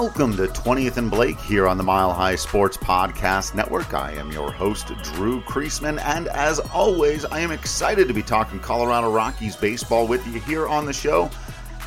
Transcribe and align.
Welcome 0.00 0.36
to 0.36 0.46
20th 0.46 0.96
and 0.96 1.10
Blake 1.10 1.40
here 1.40 1.66
on 1.66 1.76
the 1.76 1.82
Mile 1.82 2.12
High 2.12 2.36
Sports 2.36 2.76
Podcast 2.76 3.56
Network. 3.56 3.92
I 3.94 4.12
am 4.12 4.30
your 4.30 4.52
host, 4.52 4.92
Drew 5.02 5.40
Creasman, 5.40 6.00
and 6.00 6.28
as 6.28 6.60
always, 6.60 7.24
I 7.24 7.40
am 7.40 7.50
excited 7.50 8.06
to 8.06 8.14
be 8.14 8.22
talking 8.22 8.60
Colorado 8.60 9.10
Rockies 9.10 9.56
baseball 9.56 10.06
with 10.06 10.24
you 10.28 10.38
here 10.38 10.68
on 10.68 10.86
the 10.86 10.92
show. 10.92 11.28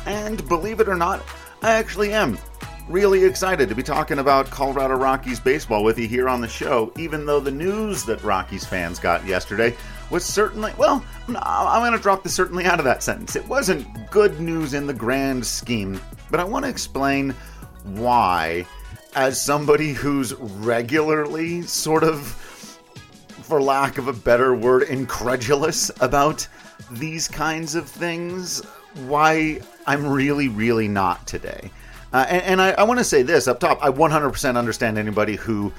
And 0.04 0.46
believe 0.46 0.78
it 0.80 0.90
or 0.90 0.94
not, 0.94 1.22
I 1.62 1.72
actually 1.72 2.12
am 2.12 2.36
really 2.86 3.24
excited 3.24 3.70
to 3.70 3.74
be 3.74 3.82
talking 3.82 4.18
about 4.18 4.50
Colorado 4.50 4.96
Rockies 4.96 5.40
baseball 5.40 5.82
with 5.82 5.98
you 5.98 6.06
here 6.06 6.28
on 6.28 6.42
the 6.42 6.48
show, 6.48 6.92
even 6.98 7.24
though 7.24 7.40
the 7.40 7.50
news 7.50 8.04
that 8.04 8.22
Rockies 8.22 8.66
fans 8.66 8.98
got 8.98 9.24
yesterday 9.24 9.74
was 10.10 10.22
certainly, 10.22 10.74
well, 10.76 11.02
I'm 11.28 11.80
going 11.80 11.92
to 11.92 11.98
drop 11.98 12.24
the 12.24 12.28
certainly 12.28 12.66
out 12.66 12.78
of 12.78 12.84
that 12.84 13.02
sentence. 13.02 13.36
It 13.36 13.48
wasn't 13.48 14.10
good 14.10 14.38
news 14.38 14.74
in 14.74 14.86
the 14.86 14.92
grand 14.92 15.46
scheme, 15.46 15.98
but 16.30 16.40
I 16.40 16.44
want 16.44 16.66
to 16.66 16.70
explain 16.70 17.34
why, 17.84 18.66
as 19.14 19.40
somebody 19.40 19.92
who's 19.92 20.34
regularly 20.34 21.62
sort 21.62 22.04
of, 22.04 22.20
for 23.42 23.60
lack 23.60 23.98
of 23.98 24.08
a 24.08 24.12
better 24.12 24.54
word, 24.54 24.84
incredulous 24.84 25.90
about 26.00 26.46
these 26.90 27.28
kinds 27.28 27.74
of 27.74 27.88
things, 27.88 28.60
why 29.06 29.60
I'm 29.86 30.06
really, 30.06 30.48
really 30.48 30.88
not 30.88 31.26
today. 31.26 31.70
Uh, 32.12 32.26
and, 32.28 32.42
and, 32.42 32.62
I, 32.62 32.72
I 32.72 32.82
want 32.82 32.98
to 32.98 33.04
say 33.04 33.22
this 33.22 33.48
up 33.48 33.58
top 33.58 33.82
I 33.82 33.90
100% 33.90 34.56
understand 34.56 34.98
anybody 34.98 35.36
who 35.36 35.72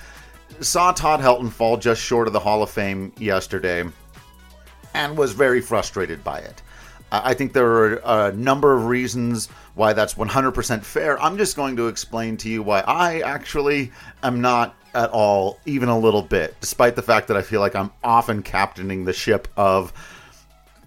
saw 0.61 0.91
Todd 0.91 1.20
Helton 1.20 1.52
fall 1.52 1.77
just 1.77 2.02
short 2.02 2.27
of 2.27 2.33
the 2.33 2.39
Hall 2.39 2.63
of 2.63 2.72
Fame 2.72 3.13
yesterday 3.20 3.83
and 4.95 5.17
was 5.17 5.33
very 5.33 5.61
frustrated 5.61 6.23
by 6.23 6.39
it. 6.39 6.61
I 7.14 7.36
think 7.36 7.53
there 7.53 7.67
are 7.67 8.30
a 8.30 8.31
number 8.31 8.75
of 8.75 8.88
reasons 8.88 9.47
why 9.75 9.94
that's 9.94 10.16
100% 10.16 10.83
fair. 10.83 11.22
I'm 11.22 11.38
just 11.38 11.55
going 11.55 11.75
to 11.75 11.88
explain 11.88 12.38
to 12.38 12.50
you 12.50 12.64
why 12.64 12.80
I 12.80 13.20
actually 13.20 13.92
am 14.23 14.42
not 14.42 14.75
at 14.95 15.11
all, 15.11 15.59
even 15.66 15.89
a 15.89 15.97
little 15.97 16.23
bit, 16.23 16.55
despite 16.59 16.95
the 16.95 17.03
fact 17.03 17.28
that 17.28 17.38
I 17.38 17.44
feel 17.44 17.59
like 17.59 17.75
I'm 17.75 17.92
often 18.03 18.42
captaining 18.42 19.05
the 19.05 19.14
ship 19.14 19.47
of 19.55 19.94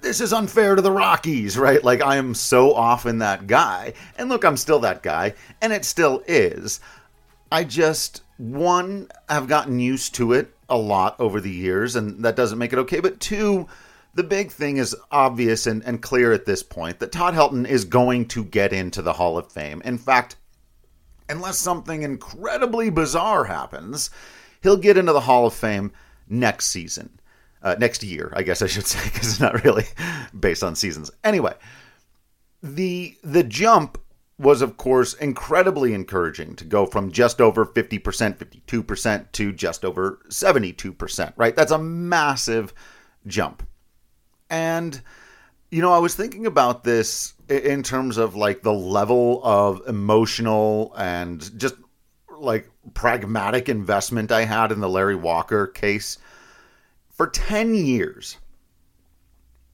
this 0.00 0.20
is 0.20 0.32
unfair 0.32 0.74
to 0.74 0.82
the 0.82 0.90
Rockies, 0.90 1.56
right? 1.56 1.82
Like 1.82 2.02
I 2.02 2.16
am 2.16 2.34
so 2.34 2.74
often 2.74 3.18
that 3.18 3.46
guy. 3.46 3.94
And 4.18 4.28
look, 4.28 4.44
I'm 4.44 4.56
still 4.56 4.80
that 4.80 5.02
guy, 5.02 5.34
and 5.60 5.72
it 5.72 5.84
still 5.84 6.22
is. 6.26 6.80
I 7.52 7.62
just, 7.62 8.22
one, 8.36 9.08
have 9.28 9.46
gotten 9.46 9.78
used 9.78 10.16
to 10.16 10.32
it 10.32 10.52
a 10.68 10.76
lot 10.76 11.14
over 11.20 11.40
the 11.40 11.50
years, 11.50 11.94
and 11.94 12.24
that 12.24 12.36
doesn't 12.36 12.58
make 12.58 12.72
it 12.72 12.78
okay. 12.80 13.00
But 13.00 13.20
two, 13.20 13.68
the 14.16 14.24
big 14.24 14.50
thing 14.50 14.78
is 14.78 14.96
obvious 15.10 15.66
and, 15.66 15.84
and 15.84 16.00
clear 16.00 16.32
at 16.32 16.46
this 16.46 16.62
point 16.62 16.98
that 17.00 17.12
Todd 17.12 17.34
Helton 17.34 17.68
is 17.68 17.84
going 17.84 18.26
to 18.28 18.44
get 18.44 18.72
into 18.72 19.02
the 19.02 19.12
Hall 19.12 19.36
of 19.36 19.52
Fame. 19.52 19.82
In 19.84 19.98
fact, 19.98 20.36
unless 21.28 21.58
something 21.58 22.00
incredibly 22.00 22.88
bizarre 22.88 23.44
happens, 23.44 24.08
he'll 24.62 24.78
get 24.78 24.96
into 24.96 25.12
the 25.12 25.20
Hall 25.20 25.46
of 25.46 25.52
Fame 25.52 25.92
next 26.28 26.68
season. 26.68 27.20
Uh, 27.62 27.76
next 27.78 28.02
year, 28.02 28.32
I 28.34 28.42
guess 28.42 28.62
I 28.62 28.68
should 28.68 28.86
say, 28.86 29.04
because 29.04 29.28
it's 29.28 29.40
not 29.40 29.62
really 29.64 29.84
based 30.38 30.64
on 30.64 30.76
seasons. 30.76 31.10
Anyway, 31.22 31.52
the 32.62 33.18
the 33.22 33.42
jump 33.42 33.98
was, 34.38 34.62
of 34.62 34.78
course, 34.78 35.12
incredibly 35.14 35.92
encouraging 35.92 36.56
to 36.56 36.64
go 36.64 36.86
from 36.86 37.10
just 37.10 37.40
over 37.40 37.66
50%, 37.66 38.00
52% 38.36 39.32
to 39.32 39.52
just 39.52 39.84
over 39.84 40.20
72%, 40.28 41.32
right? 41.36 41.56
That's 41.56 41.72
a 41.72 41.78
massive 41.78 42.74
jump. 43.26 43.62
And, 44.50 45.00
you 45.70 45.82
know, 45.82 45.92
I 45.92 45.98
was 45.98 46.14
thinking 46.14 46.46
about 46.46 46.84
this 46.84 47.34
in 47.48 47.82
terms 47.82 48.16
of 48.16 48.34
like 48.34 48.62
the 48.62 48.72
level 48.72 49.40
of 49.44 49.82
emotional 49.86 50.94
and 50.96 51.58
just 51.58 51.74
like 52.38 52.70
pragmatic 52.94 53.68
investment 53.68 54.32
I 54.32 54.44
had 54.44 54.72
in 54.72 54.80
the 54.80 54.88
Larry 54.88 55.16
Walker 55.16 55.66
case. 55.66 56.18
For 57.10 57.28
10 57.28 57.74
years, 57.74 58.36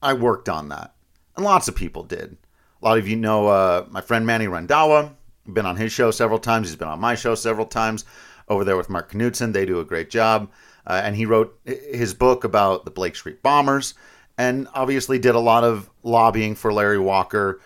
I 0.01 0.13
worked 0.13 0.49
on 0.49 0.69
that. 0.69 0.93
And 1.35 1.45
lots 1.45 1.67
of 1.67 1.75
people 1.75 2.03
did. 2.03 2.37
A 2.81 2.85
lot 2.85 2.97
of 2.97 3.07
you 3.07 3.15
know 3.15 3.47
uh, 3.47 3.85
my 3.89 4.01
friend 4.01 4.25
Manny 4.25 4.45
Randhawa. 4.45 5.15
Been 5.51 5.65
on 5.65 5.75
his 5.75 5.91
show 5.91 6.11
several 6.11 6.39
times. 6.39 6.69
He's 6.69 6.77
been 6.77 6.87
on 6.87 7.01
my 7.01 7.15
show 7.15 7.35
several 7.35 7.65
times. 7.65 8.05
Over 8.47 8.63
there 8.63 8.77
with 8.77 8.89
Mark 8.89 9.11
Knudson, 9.11 9.51
they 9.51 9.65
do 9.65 9.79
a 9.79 9.85
great 9.85 10.09
job. 10.09 10.49
Uh, 10.85 11.01
and 11.03 11.15
he 11.15 11.25
wrote 11.25 11.57
his 11.65 12.13
book 12.13 12.43
about 12.43 12.85
the 12.85 12.91
Blake 12.91 13.15
Street 13.15 13.41
Bombers 13.41 13.93
and 14.37 14.67
obviously 14.73 15.19
did 15.19 15.35
a 15.35 15.39
lot 15.39 15.63
of 15.63 15.89
lobbying 16.03 16.55
for 16.55 16.73
Larry 16.73 16.99
Walker 16.99 17.61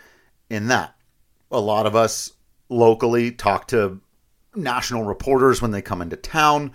in 0.50 0.68
that. 0.68 0.96
A 1.52 1.60
lot 1.60 1.86
of 1.86 1.96
us 1.96 2.34
locally 2.70 3.32
talked 3.32 3.70
to 3.70 4.00
national 4.56 5.04
reporters 5.04 5.62
when 5.62 5.72
they 5.72 5.82
come 5.82 6.02
into 6.02 6.16
town, 6.18 6.74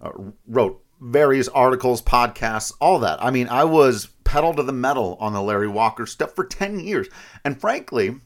uh, 0.00 0.10
wrote 0.46 0.82
various 1.00 1.48
articles, 1.48 2.00
podcasts, 2.00 2.72
all 2.80 2.98
that. 3.00 3.22
I 3.22 3.30
mean, 3.30 3.48
I 3.48 3.64
was 3.64 4.06
pedal 4.24 4.54
to 4.54 4.62
the 4.62 4.72
metal 4.72 5.16
on 5.20 5.32
the 5.32 5.42
Larry 5.42 5.68
Walker 5.68 6.06
stuff 6.06 6.34
for 6.34 6.44
10 6.44 6.80
years. 6.80 7.08
And 7.44 7.60
frankly, 7.60 8.16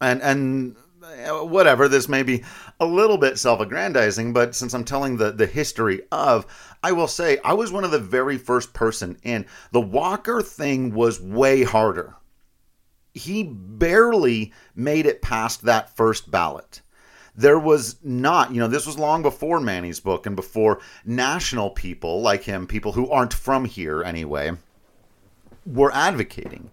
and 0.00 0.22
and 0.22 0.76
Uh, 1.08 1.42
whatever 1.42 1.88
this 1.88 2.06
may 2.06 2.22
be 2.22 2.44
a 2.80 2.84
little 2.84 3.16
bit 3.16 3.38
self-aggrandizing 3.38 4.32
but 4.32 4.54
since 4.54 4.74
i'm 4.74 4.84
telling 4.84 5.16
the 5.16 5.30
the 5.30 5.46
history 5.46 6.02
of 6.12 6.44
i 6.82 6.92
will 6.92 7.08
say 7.08 7.38
i 7.44 7.52
was 7.54 7.72
one 7.72 7.82
of 7.82 7.90
the 7.90 7.98
very 7.98 8.36
first 8.36 8.74
person 8.74 9.16
in. 9.22 9.46
The 9.72 9.80
walker 9.80 10.42
thing 10.42 10.94
was 10.94 11.20
way 11.20 11.62
harder. 11.62 12.16
He 13.14 13.42
barely 13.42 14.52
made 14.74 15.06
it 15.06 15.22
past 15.22 15.62
that 15.62 15.96
first 15.96 16.30
ballot. 16.30 16.82
There 17.34 17.58
was 17.58 17.96
not, 18.02 18.52
you 18.52 18.60
know, 18.60 18.68
this 18.68 18.86
was 18.86 18.98
long 18.98 19.22
before 19.22 19.60
Manny's 19.60 20.00
book 20.00 20.26
and 20.26 20.34
before 20.34 20.80
national 21.04 21.70
people 21.70 22.20
like 22.20 22.42
him, 22.42 22.66
people 22.66 22.92
who 22.92 23.10
aren't 23.10 23.34
from 23.34 23.64
here 23.64 24.02
anyway, 24.02 24.52
were 25.64 25.92
advocating. 25.92 26.70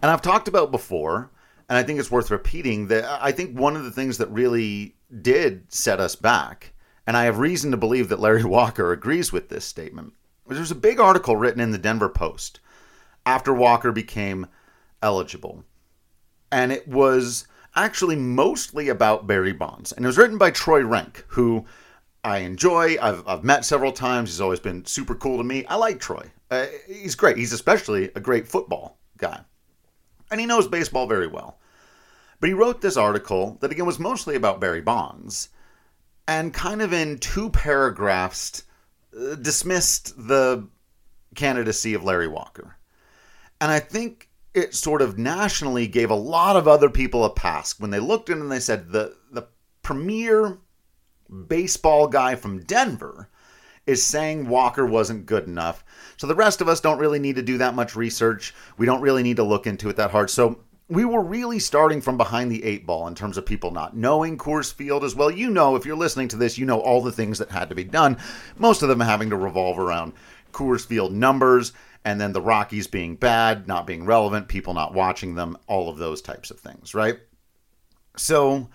And 0.00 0.10
I've 0.10 0.22
talked 0.22 0.48
about 0.48 0.70
before 0.70 1.30
and 1.68 1.78
I 1.78 1.82
think 1.82 1.98
it's 1.98 2.10
worth 2.10 2.30
repeating 2.30 2.88
that 2.88 3.04
I 3.22 3.32
think 3.32 3.58
one 3.58 3.76
of 3.76 3.84
the 3.84 3.90
things 3.90 4.18
that 4.18 4.30
really 4.30 4.96
did 5.22 5.72
set 5.72 6.00
us 6.00 6.14
back, 6.16 6.72
and 7.06 7.16
I 7.16 7.24
have 7.24 7.38
reason 7.38 7.70
to 7.70 7.76
believe 7.76 8.08
that 8.08 8.20
Larry 8.20 8.44
Walker 8.44 8.92
agrees 8.92 9.32
with 9.32 9.48
this 9.48 9.64
statement, 9.64 10.12
there 10.46 10.60
was 10.60 10.70
a 10.70 10.76
big 10.76 11.00
article 11.00 11.36
written 11.36 11.60
in 11.60 11.70
the 11.70 11.78
Denver 11.78 12.08
Post 12.08 12.60
after 13.24 13.54
Walker 13.54 13.92
became 13.92 14.46
eligible. 15.02 15.64
And 16.52 16.70
it 16.70 16.86
was 16.86 17.46
actually 17.74 18.16
mostly 18.16 18.88
about 18.88 19.26
Barry 19.26 19.52
Bonds. 19.52 19.92
And 19.92 20.04
it 20.04 20.06
was 20.06 20.18
written 20.18 20.36
by 20.36 20.50
Troy 20.50 20.84
Renck, 20.84 21.24
who 21.28 21.64
I 22.22 22.38
enjoy. 22.38 22.96
I've, 23.00 23.26
I've 23.26 23.42
met 23.42 23.64
several 23.64 23.90
times. 23.90 24.30
He's 24.30 24.40
always 24.40 24.60
been 24.60 24.84
super 24.84 25.14
cool 25.14 25.38
to 25.38 25.44
me. 25.44 25.64
I 25.64 25.76
like 25.76 25.98
Troy. 25.98 26.30
Uh, 26.50 26.66
he's 26.86 27.14
great. 27.14 27.38
He's 27.38 27.54
especially 27.54 28.10
a 28.14 28.20
great 28.20 28.46
football 28.46 28.98
guy 29.16 29.40
and 30.34 30.40
he 30.40 30.46
knows 30.48 30.66
baseball 30.66 31.06
very 31.06 31.28
well. 31.28 31.58
But 32.40 32.48
he 32.48 32.54
wrote 32.54 32.80
this 32.80 32.96
article 32.96 33.56
that, 33.60 33.70
again, 33.70 33.86
was 33.86 34.00
mostly 34.00 34.34
about 34.34 34.60
Barry 34.60 34.80
Bonds, 34.80 35.48
and 36.26 36.52
kind 36.52 36.82
of 36.82 36.92
in 36.92 37.18
two 37.18 37.50
paragraphs 37.50 38.64
uh, 39.16 39.36
dismissed 39.36 40.12
the 40.16 40.66
candidacy 41.36 41.94
of 41.94 42.02
Larry 42.02 42.26
Walker. 42.26 42.76
And 43.60 43.70
I 43.70 43.78
think 43.78 44.28
it 44.54 44.74
sort 44.74 45.02
of 45.02 45.18
nationally 45.18 45.86
gave 45.86 46.10
a 46.10 46.16
lot 46.16 46.56
of 46.56 46.66
other 46.66 46.90
people 46.90 47.24
a 47.24 47.30
pass 47.30 47.78
when 47.78 47.90
they 47.90 48.00
looked 48.00 48.28
in 48.28 48.40
and 48.40 48.50
they 48.50 48.60
said 48.60 48.90
the 48.90 49.16
the 49.30 49.46
premier 49.82 50.58
baseball 51.46 52.08
guy 52.08 52.34
from 52.34 52.64
Denver 52.64 53.30
is 53.86 54.04
saying 54.04 54.48
Walker 54.48 54.86
wasn't 54.86 55.26
good 55.26 55.46
enough. 55.46 55.84
So 56.16 56.26
the 56.26 56.34
rest 56.34 56.60
of 56.60 56.68
us 56.68 56.80
don't 56.80 56.98
really 56.98 57.18
need 57.18 57.36
to 57.36 57.42
do 57.42 57.58
that 57.58 57.74
much 57.74 57.96
research. 57.96 58.54
We 58.76 58.86
don't 58.86 59.02
really 59.02 59.22
need 59.22 59.36
to 59.36 59.42
look 59.42 59.66
into 59.66 59.88
it 59.88 59.96
that 59.96 60.10
hard. 60.10 60.30
So 60.30 60.60
we 60.88 61.04
were 61.04 61.22
really 61.22 61.58
starting 61.58 62.00
from 62.00 62.16
behind 62.16 62.50
the 62.50 62.62
eight 62.64 62.86
ball 62.86 63.06
in 63.06 63.14
terms 63.14 63.38
of 63.38 63.46
people 63.46 63.70
not 63.70 63.96
knowing 63.96 64.36
Coors 64.36 64.72
Field 64.72 65.02
as 65.04 65.14
well. 65.14 65.30
You 65.30 65.50
know, 65.50 65.76
if 65.76 65.86
you're 65.86 65.96
listening 65.96 66.28
to 66.28 66.36
this, 66.36 66.58
you 66.58 66.66
know 66.66 66.80
all 66.80 67.02
the 67.02 67.12
things 67.12 67.38
that 67.38 67.50
had 67.50 67.68
to 67.70 67.74
be 67.74 67.84
done. 67.84 68.18
Most 68.56 68.82
of 68.82 68.88
them 68.88 69.00
having 69.00 69.30
to 69.30 69.36
revolve 69.36 69.78
around 69.78 70.12
Coors 70.52 70.86
Field 70.86 71.12
numbers 71.12 71.72
and 72.04 72.20
then 72.20 72.32
the 72.32 72.42
Rockies 72.42 72.86
being 72.86 73.16
bad, 73.16 73.66
not 73.66 73.86
being 73.86 74.04
relevant, 74.04 74.48
people 74.48 74.74
not 74.74 74.92
watching 74.92 75.34
them, 75.34 75.56
all 75.66 75.88
of 75.88 75.96
those 75.96 76.20
types 76.20 76.50
of 76.50 76.60
things, 76.60 76.94
right? 76.94 77.18
So 78.16 78.68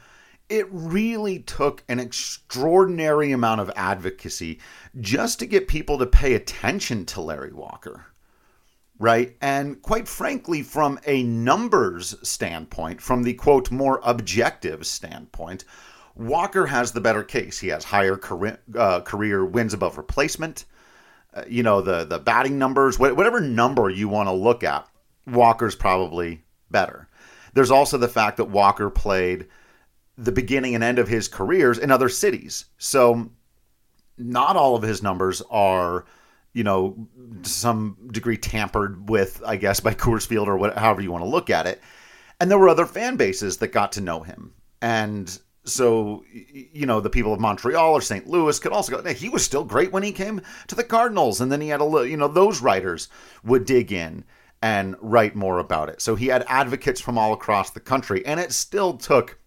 it 0.50 0.68
really 0.72 1.40
took 1.40 1.84
an 1.88 2.00
extraordinary 2.00 3.32
amount 3.32 3.62
of 3.62 3.72
advocacy 3.76 4.60
just 5.00 5.40
to 5.40 5.46
get 5.46 5.68
people 5.68 6.00
to 6.00 6.06
pay 6.06 6.34
attention 6.34 7.06
to 7.06 7.22
Larry 7.22 7.54
Walker. 7.54 8.08
Right. 8.98 9.38
And 9.42 9.82
quite 9.82 10.10
frankly, 10.10 10.62
from 10.62 11.00
a 11.06 11.24
numbers 11.24 12.16
standpoint, 12.28 13.00
from 13.00 13.24
the 13.24 13.34
quote, 13.34 13.72
more 13.72 14.02
objective 14.04 14.86
standpoint, 14.86 15.64
Walker 16.16 16.66
has 16.66 16.92
the 16.92 17.00
better 17.00 17.24
case. 17.24 17.60
He 17.60 17.70
has 17.70 17.86
higher 17.86 18.18
career, 18.18 18.60
uh, 18.76 19.00
career 19.02 19.46
wins 19.46 19.74
above 19.74 19.98
replacement. 19.98 20.66
Uh, 21.34 21.44
you 21.48 21.64
know, 21.64 21.80
the, 21.80 22.04
the 22.04 22.20
batting 22.20 22.58
numbers, 22.58 23.00
whatever 23.00 23.40
number 23.40 23.90
you 23.90 24.10
want 24.10 24.28
to 24.28 24.34
look 24.34 24.64
at, 24.64 24.86
Walker's 25.28 25.76
probably 25.76 26.44
better. 26.70 27.08
There's 27.54 27.72
also 27.72 27.98
the 27.98 28.10
fact 28.10 28.38
that 28.38 28.46
Walker 28.46 28.90
played 28.90 29.48
the 30.20 30.32
beginning 30.32 30.76
and 30.76 30.84
end 30.84 31.00
of 31.00 31.08
his 31.08 31.28
careers 31.28 31.78
in 31.78 31.92
other 31.92 32.10
cities. 32.10 32.66
So 32.78 33.32
not 34.18 34.58
all 34.58 34.76
of 34.76 34.84
his 34.84 35.02
numbers 35.02 35.42
are, 35.50 36.06
you 36.54 36.64
know, 36.64 37.08
to 37.42 37.50
some 37.50 38.10
degree 38.12 38.38
tampered 38.38 39.10
with, 39.10 39.42
I 39.46 39.56
guess, 39.56 39.80
by 39.80 39.94
Coors 39.96 40.28
Field 40.28 40.50
or 40.50 40.58
what, 40.58 40.78
however 40.78 41.02
you 41.02 41.12
want 41.12 41.24
to 41.24 41.30
look 41.30 41.50
at 41.50 41.66
it. 41.66 41.82
And 42.40 42.52
there 42.52 42.58
were 42.58 42.70
other 42.70 42.86
fan 42.86 43.16
bases 43.16 43.58
that 43.58 43.70
got 43.70 43.94
to 43.94 44.02
know 44.02 44.22
him. 44.22 44.54
And 44.82 45.40
so, 45.64 46.24
you 46.30 46.86
know, 46.86 47.00
the 47.00 47.10
people 47.10 47.34
of 47.34 47.40
Montreal 47.40 47.94
or 47.94 48.02
St. 48.02 48.28
Louis 48.28 48.60
could 48.60 48.74
also 48.74 49.02
go, 49.02 49.14
he 49.14 49.30
was 49.30 49.44
still 49.44 49.64
great 49.64 49.92
when 49.94 50.04
he 50.04 50.12
came 50.12 50.42
to 50.68 50.76
the 50.76 50.84
Cardinals. 50.84 51.40
And 51.40 51.52
then 51.52 51.62
he 51.62 51.70
had 51.70 51.82
a 51.82 51.86
little, 51.86 52.08
you 52.08 52.18
know, 52.18 52.28
those 52.28 52.62
writers 52.62 53.08
would 53.44 53.66
dig 53.66 53.94
in 53.94 54.26
and 54.62 54.96
write 55.00 55.36
more 55.36 55.60
about 55.60 55.88
it. 55.88 56.02
So 56.02 56.16
he 56.16 56.28
had 56.28 56.46
advocates 56.48 57.00
from 57.00 57.18
all 57.18 57.32
across 57.32 57.70
the 57.70 57.80
country. 57.80 58.26
And 58.26 58.40
it 58.40 58.52
still 58.52 58.98
took 58.98 59.39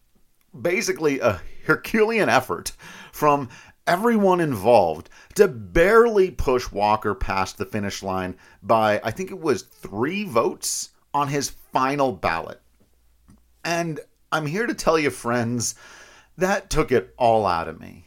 basically 0.60 1.20
a 1.20 1.40
Herculean 1.64 2.28
effort 2.28 2.72
from 3.12 3.48
everyone 3.86 4.40
involved 4.40 5.10
to 5.34 5.48
barely 5.48 6.30
push 6.30 6.70
Walker 6.70 7.14
past 7.14 7.58
the 7.58 7.64
finish 7.64 8.02
line 8.02 8.36
by, 8.62 9.00
I 9.02 9.10
think 9.10 9.30
it 9.30 9.40
was 9.40 9.62
three 9.62 10.24
votes 10.24 10.90
on 11.14 11.28
his 11.28 11.50
final 11.50 12.12
ballot. 12.12 12.60
And 13.64 14.00
I'm 14.30 14.46
here 14.46 14.66
to 14.66 14.74
tell 14.74 14.98
you, 14.98 15.10
friends, 15.10 15.74
that 16.38 16.70
took 16.70 16.92
it 16.92 17.14
all 17.16 17.46
out 17.46 17.68
of 17.68 17.80
me. 17.80 18.06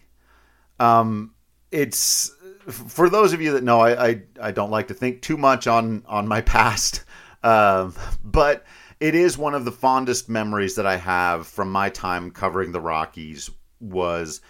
Um, 0.79 1.33
it's 1.71 2.31
for 2.67 3.09
those 3.09 3.33
of 3.33 3.41
you 3.41 3.53
that 3.53 3.63
know, 3.63 3.79
I, 3.79 4.07
I, 4.07 4.21
I 4.41 4.51
don't 4.51 4.71
like 4.71 4.87
to 4.87 4.93
think 4.93 5.21
too 5.21 5.37
much 5.37 5.67
on 5.67 6.03
on 6.07 6.27
my 6.27 6.41
past, 6.41 7.03
uh, 7.43 7.91
but 8.23 8.65
it 8.99 9.15
is 9.15 9.37
one 9.37 9.53
of 9.53 9.65
the 9.65 9.71
fondest 9.71 10.29
memories 10.29 10.75
that 10.75 10.85
I 10.85 10.97
have 10.97 11.47
from 11.47 11.71
my 11.71 11.89
time 11.89 12.31
covering 12.31 12.71
the 12.71 12.81
Rockies 12.81 13.49
was 13.79 14.41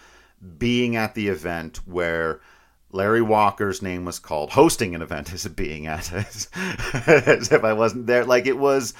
being 0.58 0.96
at 0.96 1.14
the 1.14 1.28
event 1.28 1.78
where 1.86 2.40
Larry 2.92 3.22
Walker's 3.22 3.82
name 3.82 4.04
was 4.04 4.18
called, 4.18 4.50
hosting 4.50 4.94
an 4.94 5.02
event 5.02 5.32
as 5.32 5.46
being 5.48 5.86
at 5.86 6.12
as, 6.12 6.48
as 7.06 7.52
if 7.52 7.64
I 7.64 7.72
wasn't 7.72 8.06
there. 8.06 8.24
Like 8.24 8.46
it 8.46 8.58
was 8.58 8.94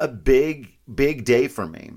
a 0.00 0.08
big, 0.08 0.76
big 0.92 1.24
day 1.24 1.48
for 1.48 1.66
me. 1.66 1.92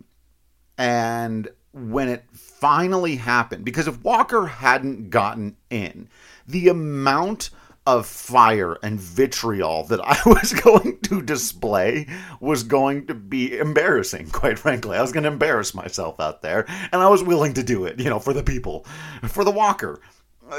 And 0.77 1.49
when 1.73 2.09
it 2.09 2.25
finally 2.33 3.15
happened, 3.15 3.65
because 3.65 3.87
if 3.87 4.03
Walker 4.03 4.47
hadn't 4.47 5.09
gotten 5.09 5.55
in, 5.69 6.09
the 6.47 6.69
amount 6.69 7.49
of 7.87 8.05
fire 8.05 8.77
and 8.83 8.99
vitriol 8.99 9.85
that 9.85 10.01
I 10.01 10.17
was 10.25 10.53
going 10.53 10.99
to 11.01 11.21
display 11.21 12.07
was 12.39 12.63
going 12.63 13.07
to 13.07 13.13
be 13.13 13.57
embarrassing, 13.57 14.29
quite 14.29 14.59
frankly. 14.59 14.97
I 14.97 15.01
was 15.01 15.11
going 15.11 15.23
to 15.23 15.31
embarrass 15.31 15.73
myself 15.73 16.19
out 16.19 16.41
there, 16.41 16.65
and 16.91 17.01
I 17.01 17.09
was 17.09 17.23
willing 17.23 17.53
to 17.55 17.63
do 17.63 17.85
it, 17.85 17.99
you 17.99 18.09
know, 18.09 18.19
for 18.19 18.33
the 18.33 18.43
people, 18.43 18.85
for 19.27 19.43
the 19.43 19.51
Walker, 19.51 19.99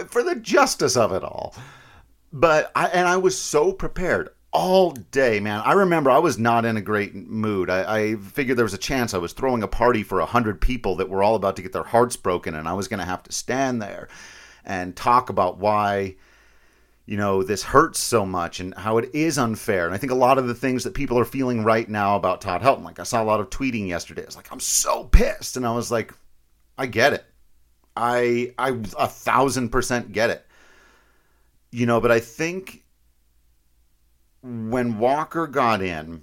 for 0.09 0.23
the 0.23 0.37
justice 0.37 0.97
of 0.97 1.13
it 1.13 1.23
all. 1.23 1.55
But 2.33 2.73
I, 2.75 2.89
and 2.89 3.07
I 3.07 3.19
was 3.19 3.39
so 3.39 3.73
prepared 3.73 4.31
all 4.53 4.91
day, 4.91 5.41
man. 5.41 5.63
I 5.65 5.73
remember 5.73 6.11
I 6.11 6.19
was 6.19 6.39
not 6.39 6.65
in 6.65 6.77
a 6.77 6.83
great 6.83 7.15
mood. 7.15 7.71
I, 7.71 7.99
I 7.99 8.17
figured 8.17 8.59
there 8.59 8.65
was 8.65 8.75
a 8.75 8.79
chance 8.79 9.15
I 9.15 9.19
was 9.19 9.33
throwing 9.33 9.63
a 9.63 9.69
party 9.69 10.03
for 10.03 10.21
a 10.21 10.27
hundred 10.27 10.61
people 10.61 10.97
that 10.97 11.09
were 11.09 11.23
all 11.23 11.35
about 11.35 11.57
to 11.57 11.63
get 11.63 11.73
their 11.73 11.83
hearts 11.85 12.17
broken, 12.17 12.55
and 12.55 12.69
I 12.69 12.73
was 12.73 12.89
going 12.89 13.01
to 13.01 13.07
have 13.07 13.23
to 13.25 13.33
stand 13.33 13.81
there 13.81 14.09
and 14.65 14.95
talk 14.95 15.31
about 15.31 15.59
why 15.59 16.17
you 17.07 17.17
know, 17.17 17.43
this 17.43 17.63
hurts 17.63 17.99
so 17.99 18.25
much 18.25 18.61
and 18.61 18.75
how 18.75 18.99
it 18.99 19.11
is 19.13 19.39
unfair. 19.39 19.87
And 19.87 19.95
I 19.95 19.99
think 19.99 20.13
a 20.13 20.17
lot 20.17 20.39
of 20.39 20.47
the 20.47 20.55
things 20.55 20.85
that 20.85 20.95
people 20.95 21.19
are 21.19 21.25
feeling 21.25 21.65
right 21.65 21.89
now 21.89 22.17
about 22.17 22.41
Todd 22.41 22.63
Helton, 22.63 22.85
like 22.85 23.01
I 23.01 23.03
saw 23.03 23.23
a 23.23 23.25
lot 23.25 23.41
of 23.41 23.51
tweeting 23.51 23.89
yesterday. 23.89 24.23
It's 24.23 24.37
like, 24.37 24.53
I'm 24.53 24.61
so 24.61 25.05
pissed. 25.05 25.57
And 25.57 25.67
I 25.67 25.73
was 25.73 25.91
like, 25.91 26.15
I 26.79 26.87
get 26.87 27.13
it. 27.13 27.25
I 27.97 28.55
I 28.57 28.71
a 28.99 29.09
thousand 29.09 29.69
percent 29.69 30.13
get 30.13 30.31
it. 30.31 30.47
You 31.71 31.87
know, 31.87 32.01
but 32.01 32.11
I 32.11 32.21
think 32.21 32.85
when 34.43 34.99
Walker 34.99 35.47
got 35.47 35.83
in, 35.83 36.23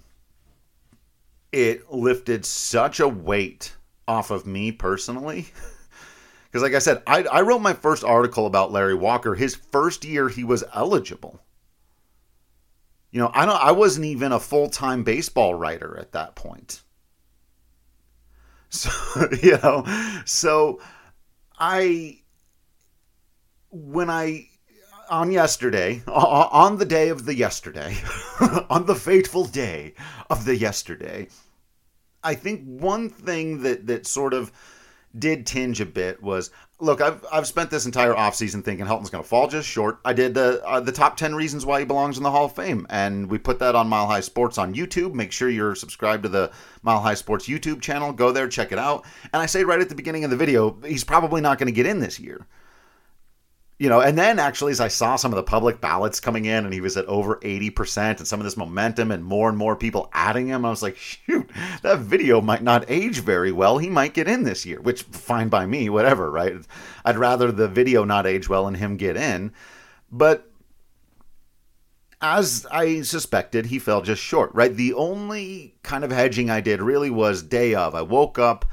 it 1.51 1.91
lifted 1.91 2.45
such 2.45 2.99
a 2.99 3.07
weight 3.07 3.75
off 4.07 4.31
of 4.31 4.45
me 4.45 4.71
personally. 4.71 5.47
Because, 6.50 6.63
like 6.63 6.74
I 6.74 6.80
said, 6.80 7.04
I, 7.06 7.24
I 7.24 7.42
wrote 7.42 7.60
my 7.60 7.74
first 7.74 8.04
article 8.04 8.46
about 8.46 8.72
Larry 8.72 8.96
Walker 8.96 9.36
his 9.36 9.56
first 9.56 10.04
year 10.04 10.30
he 10.30 10.44
was 10.44 10.63
eligible. 10.74 11.42
You 13.12 13.19
know, 13.19 13.31
I 13.34 13.46
don't. 13.46 13.62
I 13.62 13.72
wasn't 13.72 14.06
even 14.06 14.31
a 14.31 14.40
full 14.40 14.69
time 14.69 15.04
baseball 15.04 15.54
writer 15.54 15.98
at 16.00 16.12
that 16.13 16.36
point. 16.36 16.81
So 18.69 18.92
you 19.42 19.57
know, 19.63 19.84
so 20.25 20.80
I 21.57 22.22
when 23.72 24.10
I 24.10 24.48
on 25.10 25.31
yesterday, 25.31 26.04
on 26.07 26.78
the 26.78 26.86
day 26.86 27.10
of 27.10 27.25
the 27.25 27.36
yesterday, 27.36 27.98
on 28.69 28.86
the 28.86 28.96
fateful 28.96 29.46
day 29.46 29.94
of 30.30 30.46
the 30.46 30.56
yesterday, 30.56 31.28
I 32.24 32.36
think 32.36 32.63
one 32.63 33.10
thing 33.10 33.63
that 33.63 33.88
that 33.88 34.06
sort 34.06 34.34
of 34.34 34.51
did 35.17 35.45
tinge 35.45 35.81
a 35.81 35.85
bit 35.85 36.21
was 36.21 36.51
look 36.79 37.01
I've, 37.01 37.25
I've 37.31 37.47
spent 37.47 37.69
this 37.69 37.85
entire 37.85 38.13
offseason 38.13 38.63
thinking 38.63 38.85
Helton's 38.85 39.09
going 39.09 39.23
to 39.23 39.29
fall 39.29 39.47
just 39.47 39.67
short. 39.67 40.00
I 40.06 40.13
did 40.13 40.33
the 40.33 40.63
uh, 40.65 40.79
the 40.79 40.91
top 40.91 41.17
10 41.17 41.35
reasons 41.35 41.65
why 41.65 41.79
he 41.79 41.85
belongs 41.85 42.17
in 42.17 42.23
the 42.23 42.31
Hall 42.31 42.45
of 42.45 42.56
Fame 42.56 42.85
and 42.89 43.29
we 43.29 43.38
put 43.38 43.59
that 43.59 43.75
on 43.75 43.89
Mile 43.89 44.07
High 44.07 44.19
Sports 44.19 44.57
on 44.57 44.75
YouTube. 44.75 45.13
Make 45.13 45.31
sure 45.31 45.50
you're 45.50 45.75
subscribed 45.75 46.23
to 46.23 46.29
the 46.29 46.51
Mile 46.83 47.00
High 47.00 47.15
Sports 47.15 47.47
YouTube 47.47 47.81
channel. 47.81 48.13
Go 48.13 48.31
there 48.31 48.47
check 48.47 48.71
it 48.71 48.79
out. 48.79 49.06
And 49.33 49.41
I 49.41 49.45
say 49.45 49.63
right 49.63 49.81
at 49.81 49.89
the 49.89 49.95
beginning 49.95 50.23
of 50.23 50.29
the 50.29 50.38
video 50.38 50.77
he's 50.85 51.03
probably 51.03 51.41
not 51.41 51.57
going 51.57 51.67
to 51.67 51.73
get 51.73 51.85
in 51.85 52.00
this 52.00 52.19
year 52.19 52.45
you 53.79 53.87
know, 53.87 54.01
and 54.01 54.17
then 54.17 54.39
actually, 54.39 54.73
as 54.73 54.81
I 54.81 54.89
saw 54.89 55.15
some 55.15 55.31
of 55.31 55.37
the 55.37 55.43
public 55.43 55.79
ballots 55.79 56.19
coming 56.19 56.43
in, 56.43 56.65
and 56.65 56.73
he 56.73 56.81
was 56.81 56.97
at 56.97 57.05
over 57.05 57.37
80%, 57.37 58.17
and 58.17 58.27
some 58.27 58.41
of 58.41 58.43
this 58.43 58.57
momentum, 58.57 59.09
and 59.09 59.23
more 59.23 59.47
and 59.47 59.57
more 59.57 59.77
people 59.77 60.09
adding 60.11 60.47
him, 60.47 60.65
I 60.65 60.69
was 60.69 60.83
like, 60.83 60.97
shoot, 60.97 61.49
that 61.81 61.99
video 61.99 62.41
might 62.41 62.61
not 62.61 62.83
age 62.89 63.21
very 63.21 63.53
well. 63.53 63.77
He 63.77 63.89
might 63.89 64.13
get 64.13 64.27
in 64.27 64.43
this 64.43 64.65
year, 64.65 64.81
which, 64.81 65.03
fine 65.03 65.47
by 65.47 65.65
me, 65.65 65.89
whatever, 65.89 66.29
right? 66.29 66.55
I'd 67.05 67.17
rather 67.17 67.53
the 67.53 67.69
video 67.69 68.03
not 68.03 68.27
age 68.27 68.49
well 68.49 68.67
and 68.67 68.75
him 68.75 68.97
get 68.97 69.15
in. 69.15 69.53
But 70.11 70.51
as 72.21 72.67
I 72.69 73.01
suspected, 73.03 73.67
he 73.67 73.79
fell 73.79 74.01
just 74.01 74.21
short, 74.21 74.53
right? 74.53 74.75
The 74.75 74.93
only 74.93 75.75
kind 75.83 76.03
of 76.03 76.12
hedging 76.12 76.50
I 76.50 76.59
did 76.59 76.81
really 76.81 77.09
was 77.09 77.41
day 77.41 77.75
of. 77.75 77.95
I 77.95 78.01
woke 78.01 78.38
up, 78.38 78.65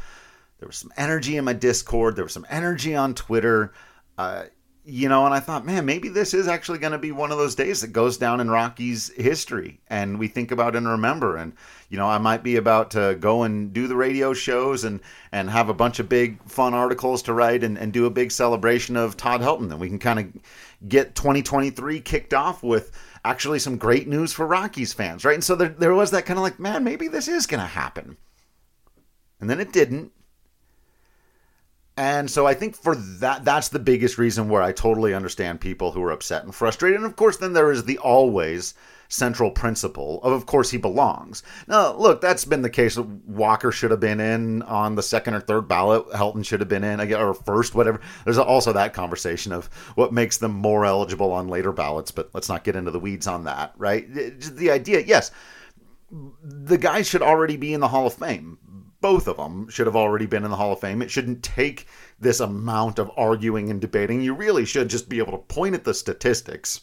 there 0.58 0.66
was 0.66 0.78
some 0.78 0.92
energy 0.96 1.36
in 1.36 1.44
my 1.44 1.52
Discord, 1.52 2.16
there 2.16 2.24
was 2.24 2.32
some 2.32 2.46
energy 2.50 2.96
on 2.96 3.14
Twitter. 3.14 3.72
Uh, 4.18 4.44
you 4.88 5.08
know, 5.08 5.26
and 5.26 5.34
I 5.34 5.40
thought, 5.40 5.66
man, 5.66 5.84
maybe 5.84 6.08
this 6.08 6.32
is 6.32 6.46
actually 6.46 6.78
going 6.78 6.92
to 6.92 6.98
be 6.98 7.10
one 7.10 7.32
of 7.32 7.38
those 7.38 7.56
days 7.56 7.80
that 7.80 7.88
goes 7.88 8.16
down 8.18 8.40
in 8.40 8.48
Rockies 8.48 9.10
history 9.16 9.80
and 9.88 10.16
we 10.16 10.28
think 10.28 10.52
about 10.52 10.76
and 10.76 10.86
remember. 10.86 11.36
And, 11.36 11.54
you 11.88 11.98
know, 11.98 12.06
I 12.06 12.18
might 12.18 12.44
be 12.44 12.54
about 12.54 12.92
to 12.92 13.16
go 13.18 13.42
and 13.42 13.72
do 13.72 13.88
the 13.88 13.96
radio 13.96 14.32
shows 14.32 14.84
and, 14.84 15.00
and 15.32 15.50
have 15.50 15.68
a 15.68 15.74
bunch 15.74 15.98
of 15.98 16.08
big 16.08 16.40
fun 16.44 16.72
articles 16.72 17.22
to 17.22 17.32
write 17.32 17.64
and, 17.64 17.76
and 17.76 17.92
do 17.92 18.06
a 18.06 18.10
big 18.10 18.30
celebration 18.30 18.96
of 18.96 19.16
Todd 19.16 19.40
Helton. 19.40 19.72
And 19.72 19.80
we 19.80 19.88
can 19.88 19.98
kind 19.98 20.20
of 20.20 20.88
get 20.88 21.16
2023 21.16 22.00
kicked 22.00 22.32
off 22.32 22.62
with 22.62 22.92
actually 23.24 23.58
some 23.58 23.78
great 23.78 24.06
news 24.06 24.32
for 24.32 24.46
Rockies 24.46 24.92
fans, 24.92 25.24
right? 25.24 25.34
And 25.34 25.42
so 25.42 25.56
there, 25.56 25.70
there 25.70 25.94
was 25.94 26.12
that 26.12 26.26
kind 26.26 26.38
of 26.38 26.44
like, 26.44 26.60
man, 26.60 26.84
maybe 26.84 27.08
this 27.08 27.26
is 27.26 27.46
going 27.46 27.60
to 27.60 27.66
happen. 27.66 28.16
And 29.40 29.50
then 29.50 29.58
it 29.58 29.72
didn't. 29.72 30.12
And 31.96 32.30
so 32.30 32.46
I 32.46 32.52
think 32.52 32.76
for 32.76 32.94
that, 32.94 33.44
that's 33.44 33.68
the 33.68 33.78
biggest 33.78 34.18
reason 34.18 34.50
where 34.50 34.62
I 34.62 34.72
totally 34.72 35.14
understand 35.14 35.60
people 35.60 35.92
who 35.92 36.02
are 36.02 36.10
upset 36.10 36.44
and 36.44 36.54
frustrated. 36.54 36.96
And 36.96 37.06
of 37.06 37.16
course, 37.16 37.38
then 37.38 37.54
there 37.54 37.72
is 37.72 37.84
the 37.84 37.98
always 37.98 38.74
central 39.08 39.50
principle 39.50 40.20
of, 40.22 40.32
of 40.32 40.46
course, 40.46 40.70
he 40.70 40.78
belongs. 40.78 41.42
Now, 41.68 41.94
look, 41.94 42.20
that's 42.20 42.44
been 42.44 42.62
the 42.62 42.68
case. 42.68 42.98
Walker 42.98 43.72
should 43.72 43.92
have 43.92 44.00
been 44.00 44.20
in 44.20 44.62
on 44.62 44.94
the 44.94 45.02
second 45.02 45.34
or 45.34 45.40
third 45.40 45.68
ballot. 45.68 46.08
Helton 46.10 46.44
should 46.44 46.60
have 46.60 46.68
been 46.68 46.84
in, 46.84 47.00
or 47.14 47.32
first, 47.32 47.74
whatever. 47.74 48.00
There's 48.24 48.36
also 48.36 48.72
that 48.72 48.92
conversation 48.94 49.52
of 49.52 49.66
what 49.94 50.12
makes 50.12 50.38
them 50.38 50.52
more 50.52 50.84
eligible 50.84 51.32
on 51.32 51.48
later 51.48 51.72
ballots, 51.72 52.10
but 52.10 52.30
let's 52.34 52.48
not 52.48 52.64
get 52.64 52.76
into 52.76 52.90
the 52.90 52.98
weeds 52.98 53.26
on 53.26 53.44
that, 53.44 53.72
right? 53.78 54.12
The 54.12 54.70
idea, 54.70 55.00
yes, 55.00 55.30
the 56.42 56.78
guy 56.78 57.02
should 57.02 57.22
already 57.22 57.56
be 57.56 57.72
in 57.72 57.80
the 57.80 57.88
Hall 57.88 58.06
of 58.06 58.14
Fame 58.14 58.58
both 59.06 59.28
of 59.28 59.36
them 59.36 59.68
should 59.68 59.86
have 59.86 59.94
already 59.94 60.26
been 60.26 60.42
in 60.42 60.50
the 60.50 60.56
Hall 60.56 60.72
of 60.72 60.80
Fame. 60.80 61.00
It 61.00 61.12
shouldn't 61.12 61.44
take 61.44 61.86
this 62.18 62.40
amount 62.40 62.98
of 62.98 63.08
arguing 63.16 63.70
and 63.70 63.80
debating. 63.80 64.20
You 64.20 64.34
really 64.34 64.64
should 64.64 64.90
just 64.90 65.08
be 65.08 65.18
able 65.18 65.30
to 65.30 65.38
point 65.38 65.76
at 65.76 65.84
the 65.84 65.94
statistics. 65.94 66.80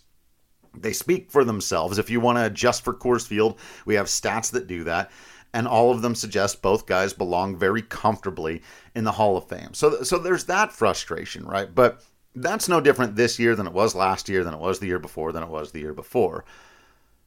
They 0.74 0.94
speak 0.94 1.30
for 1.30 1.44
themselves. 1.44 1.98
If 1.98 2.10
you 2.10 2.22
want 2.22 2.38
to 2.38 2.46
adjust 2.46 2.86
for 2.86 2.94
Coors 2.94 3.27
Field, 3.27 3.60
we 3.86 3.96
have 3.96 4.06
stats 4.06 4.51
that 4.51 4.68
do 4.68 4.86
that. 4.86 5.12
And 5.53 5.68
all 5.68 5.92
of 5.92 6.01
them 6.01 6.15
suggest 6.15 6.62
both 6.62 6.86
guys 6.86 7.12
belong 7.12 7.58
very 7.58 7.82
comfortably 7.82 8.62
in 8.96 9.03
the 9.03 9.12
Hall 9.12 9.36
of 9.36 9.50
Fame. 9.50 9.74
So, 9.74 10.01
so 10.03 10.18
there's 10.18 10.46
that 10.46 10.72
frustration, 10.72 11.44
right? 11.44 11.75
But 11.75 12.06
that's 12.36 12.70
no 12.70 12.80
different 12.80 13.18
this 13.18 13.38
year 13.38 13.53
than 13.53 13.68
it 13.68 13.74
was 13.74 13.96
last 13.96 14.30
year, 14.30 14.46
than 14.46 14.53
it 14.53 14.62
was 14.62 14.80
the 14.80 14.88
year 14.88 14.98
before, 14.98 15.34
than 15.34 15.44
it 15.44 15.50
was 15.50 15.74
the 15.74 15.82
year 15.82 15.94
before. 15.94 16.46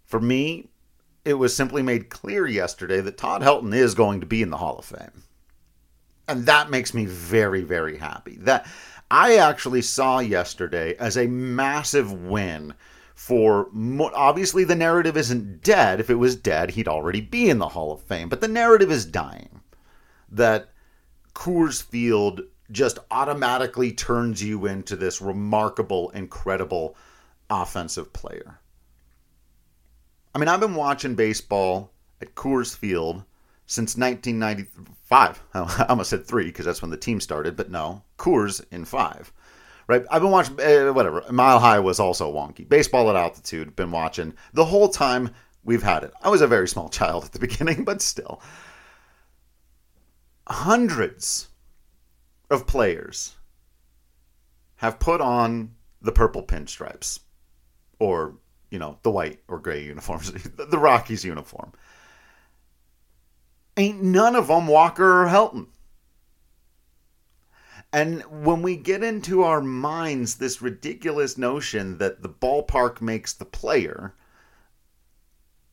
For 0.07 0.21
me, 0.21 0.71
it 1.27 1.35
was 1.35 1.55
simply 1.55 1.83
made 1.83 2.09
clear 2.09 2.47
yesterday 2.47 3.01
that 3.01 3.19
Todd 3.19 3.43
Helton 3.43 3.75
is 3.75 3.97
going 3.97 4.21
to 4.21 4.27
be 4.27 4.43
in 4.43 4.51
the 4.51 4.59
Hall 4.59 4.79
of 4.79 4.85
Fame. 4.85 5.25
And 6.29 6.47
that 6.47 6.71
makes 6.71 6.95
me 6.95 7.05
very, 7.05 7.63
very 7.63 7.99
happy. 7.99 8.37
That 8.37 8.65
I 9.11 9.37
actually 9.37 9.83
saw 9.83 10.21
yesterday 10.21 10.95
as 10.99 11.17
a 11.17 11.27
massive 11.27 12.13
win 12.13 12.75
for 13.17 13.69
obviously 14.15 14.63
the 14.63 14.77
narrative 14.77 15.17
isn't 15.17 15.63
dead. 15.63 15.99
If 15.99 16.11
it 16.11 16.15
was 16.15 16.37
dead, 16.37 16.71
he'd 16.71 16.87
already 16.87 17.21
be 17.21 17.51
in 17.51 17.59
the 17.59 17.71
Hall 17.71 17.91
of 17.91 18.03
Fame. 18.03 18.29
But 18.29 18.41
the 18.41 18.47
narrative 18.47 18.93
is 18.93 19.05
dying 19.05 19.63
that 20.31 20.71
Coors 21.35 21.83
Field 21.83 22.43
just 22.71 23.01
automatically 23.11 23.91
turns 23.91 24.45
you 24.45 24.67
into 24.67 24.95
this 24.95 25.21
remarkable, 25.21 26.11
incredible 26.11 26.95
offensive 27.51 28.13
player. 28.13 28.61
I 30.37 30.39
mean, 30.39 30.49
I've 30.49 30.61
been 30.61 30.75
watching 30.75 31.15
baseball 31.15 31.91
at 32.21 32.35
Coors 32.35 32.77
Field 32.77 33.25
since 33.65 33.97
1995. 33.97 35.43
I 35.55 35.87
almost 35.89 36.11
said 36.11 36.27
three 36.27 36.45
because 36.45 36.67
that's 36.67 36.83
when 36.83 36.91
the 36.91 36.99
team 36.99 37.23
started, 37.23 37.57
but 37.57 37.71
no, 37.71 38.03
Coors 38.19 38.63
in 38.71 38.85
five. 38.85 39.33
Right? 39.87 40.05
I've 40.11 40.21
been 40.21 40.31
watching, 40.31 40.61
uh, 40.61 40.93
whatever. 40.93 41.25
Mile 41.31 41.59
High 41.59 41.79
was 41.79 41.99
also 41.99 42.31
wonky. 42.31 42.69
Baseball 42.69 43.09
at 43.09 43.17
altitude, 43.17 43.75
been 43.77 43.91
watching 43.91 44.35
the 44.53 44.67
whole 44.67 44.91
time 44.91 45.31
we've 45.65 45.83
had 45.83 46.05
it. 46.05 46.13
I 46.23 46.29
was 46.29 46.43
a 46.43 46.47
very 46.47 46.69
small 46.69 46.89
child 46.91 47.25
at 47.25 47.33
the 47.33 47.39
beginning, 47.39 47.85
but 47.85 48.03
still. 48.03 48.43
Hundreds 50.49 51.49
of 52.51 52.67
players 52.67 53.37
have 54.77 54.99
put 54.99 55.23
on 55.23 55.77
the 56.03 56.13
purple 56.13 56.43
pinstripes 56.43 57.21
or, 57.99 58.35
you 58.71 58.79
know, 58.79 58.99
the 59.03 59.11
white 59.11 59.41
or 59.49 59.59
gray 59.59 59.85
uniforms, 59.85 60.33
the 60.57 60.79
Rockies 60.79 61.25
uniform. 61.25 61.73
Ain't 63.77 64.03
none 64.03 64.35
of 64.35 64.49
them 64.49 64.67
Walker 64.67 65.23
or 65.25 65.27
Helton. 65.27 65.67
And 67.93 68.23
when 68.45 68.63
we 68.63 68.77
get 68.77 69.03
into 69.03 69.43
our 69.43 69.61
minds 69.61 70.37
this 70.37 70.61
ridiculous 70.61 71.39
notion 71.39 71.99
that 71.99 72.23
the 72.23 72.29
ballpark 72.29 73.01
makes 73.01 73.33
the 73.33 73.45
player 73.45 74.15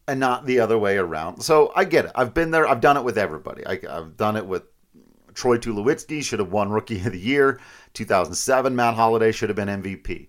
and 0.08 0.20
not 0.20 0.46
the 0.46 0.60
other 0.60 0.78
way 0.78 0.98
around. 0.98 1.42
So 1.42 1.72
I 1.76 1.86
get 1.86 2.06
it. 2.06 2.12
I've 2.16 2.34
been 2.34 2.52
there. 2.52 2.68
I've 2.68 2.82
done 2.82 2.98
it 2.98 3.04
with 3.04 3.18
everybody. 3.18 3.66
I, 3.66 3.80
have 3.90 4.18
done 4.18 4.36
it 4.36 4.46
with 4.46 4.64
Troy 5.34 5.58
Tulowitzki, 5.58 6.24
should 6.24 6.40
have 6.40 6.52
won 6.52 6.70
Rookie 6.72 7.00
of 7.00 7.12
the 7.12 7.20
Year. 7.20 7.60
2007, 7.94 8.76
Matt 8.76 8.96
Holliday 8.96 9.32
should 9.32 9.50
have 9.50 9.56
been 9.56 9.68
MVP. 9.68 10.28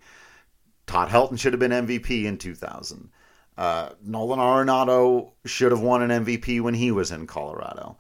Todd 0.87 1.09
Helton 1.09 1.39
should 1.39 1.53
have 1.53 1.61
been 1.61 1.71
MVP 1.71 2.25
in 2.25 2.39
2000. 2.39 3.11
Uh, 3.57 3.91
Nolan 4.03 4.39
Arenado 4.39 5.33
should 5.45 5.73
have 5.73 5.81
won 5.81 6.03
an 6.03 6.25
MVP 6.25 6.61
when 6.61 6.75
he 6.75 6.91
was 6.91 7.11
in 7.13 7.27
Colorado. 7.27 7.97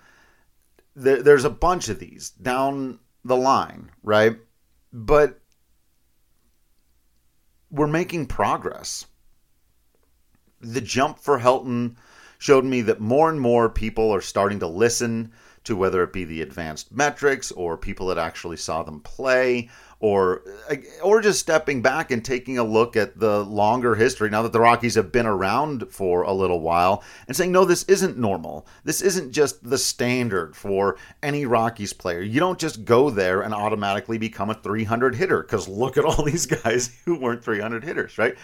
There, 0.96 1.22
there's 1.22 1.44
a 1.44 1.50
bunch 1.50 1.88
of 1.88 1.98
these 1.98 2.30
down 2.30 2.98
the 3.24 3.36
line, 3.36 3.90
right? 4.02 4.36
But 4.92 5.40
we're 7.70 7.86
making 7.86 8.26
progress. 8.26 9.06
The 10.60 10.80
jump 10.80 11.18
for 11.18 11.38
Helton 11.38 11.96
showed 12.38 12.64
me 12.64 12.82
that 12.82 13.00
more 13.00 13.30
and 13.30 13.40
more 13.40 13.68
people 13.68 14.10
are 14.10 14.20
starting 14.20 14.58
to 14.60 14.66
listen 14.66 15.32
to 15.64 15.76
whether 15.76 16.02
it 16.02 16.12
be 16.12 16.24
the 16.24 16.42
advanced 16.42 16.92
metrics 16.92 17.50
or 17.52 17.76
people 17.76 18.08
that 18.08 18.18
actually 18.18 18.56
saw 18.56 18.82
them 18.82 19.00
play 19.00 19.70
or 20.04 20.42
uh, 20.70 20.76
or 21.02 21.22
just 21.22 21.40
stepping 21.40 21.80
back 21.80 22.10
and 22.10 22.22
taking 22.22 22.58
a 22.58 22.62
look 22.62 22.94
at 22.94 23.18
the 23.18 23.42
longer 23.42 23.94
history 23.94 24.28
now 24.28 24.42
that 24.42 24.52
the 24.52 24.60
Rockies 24.60 24.96
have 24.96 25.10
been 25.10 25.24
around 25.24 25.90
for 25.90 26.24
a 26.24 26.32
little 26.32 26.60
while 26.60 27.02
and 27.26 27.34
saying 27.34 27.50
no 27.50 27.64
this 27.64 27.84
isn't 27.84 28.18
normal. 28.18 28.66
This 28.84 29.00
isn't 29.00 29.32
just 29.32 29.66
the 29.66 29.78
standard 29.78 30.54
for 30.54 30.98
any 31.22 31.46
Rockies 31.46 31.94
player. 31.94 32.20
You 32.20 32.38
don't 32.38 32.58
just 32.58 32.84
go 32.84 33.08
there 33.08 33.40
and 33.40 33.54
automatically 33.54 34.18
become 34.18 34.50
a 34.50 34.54
300 34.54 35.14
hitter 35.14 35.42
cuz 35.42 35.68
look 35.68 35.96
at 35.96 36.04
all 36.04 36.22
these 36.26 36.44
guys 36.44 36.90
who 37.06 37.18
weren't 37.18 37.42
300 37.42 37.82
hitters 37.82 38.18
right? 38.18 38.36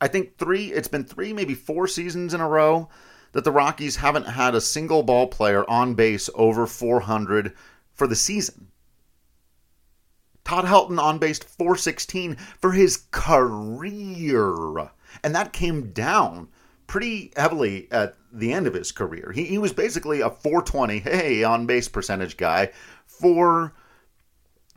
I 0.00 0.06
think 0.06 0.38
3 0.38 0.66
it's 0.66 0.86
been 0.86 1.04
3 1.04 1.32
maybe 1.32 1.54
4 1.54 1.88
seasons 1.88 2.32
in 2.32 2.40
a 2.40 2.48
row 2.48 2.88
that 3.32 3.42
the 3.42 3.50
Rockies 3.50 3.96
haven't 3.96 4.28
had 4.28 4.54
a 4.54 4.60
single 4.60 5.02
ball 5.02 5.26
player 5.26 5.68
on 5.68 5.94
base 5.94 6.30
over 6.36 6.68
400 6.68 7.54
for 7.92 8.06
the 8.06 8.14
season. 8.14 8.68
Todd 10.44 10.64
Helton 10.64 10.98
on 10.98 11.18
base 11.18 11.38
416 11.38 12.36
for 12.60 12.72
his 12.72 13.04
career. 13.10 14.90
And 15.22 15.34
that 15.34 15.52
came 15.52 15.92
down 15.92 16.48
pretty 16.86 17.32
heavily 17.36 17.88
at 17.90 18.16
the 18.32 18.52
end 18.52 18.66
of 18.66 18.74
his 18.74 18.92
career. 18.92 19.32
He, 19.34 19.44
he 19.44 19.58
was 19.58 19.72
basically 19.72 20.20
a 20.20 20.30
420, 20.30 20.98
hey, 21.00 21.44
on 21.44 21.66
base 21.66 21.88
percentage 21.88 22.36
guy 22.36 22.70
for 23.06 23.74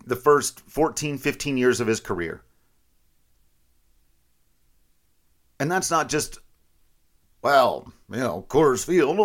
the 0.05 0.15
first 0.15 0.61
14, 0.61 1.17
15 1.17 1.57
years 1.57 1.79
of 1.79 1.87
his 1.87 1.99
career. 1.99 2.41
And 5.59 5.71
that's 5.71 5.89
not 5.89 6.09
just 6.09 6.39
well, 7.45 7.93
you 8.09 8.17
know, 8.17 8.43
Coors 8.49 8.83
Field, 8.83 9.17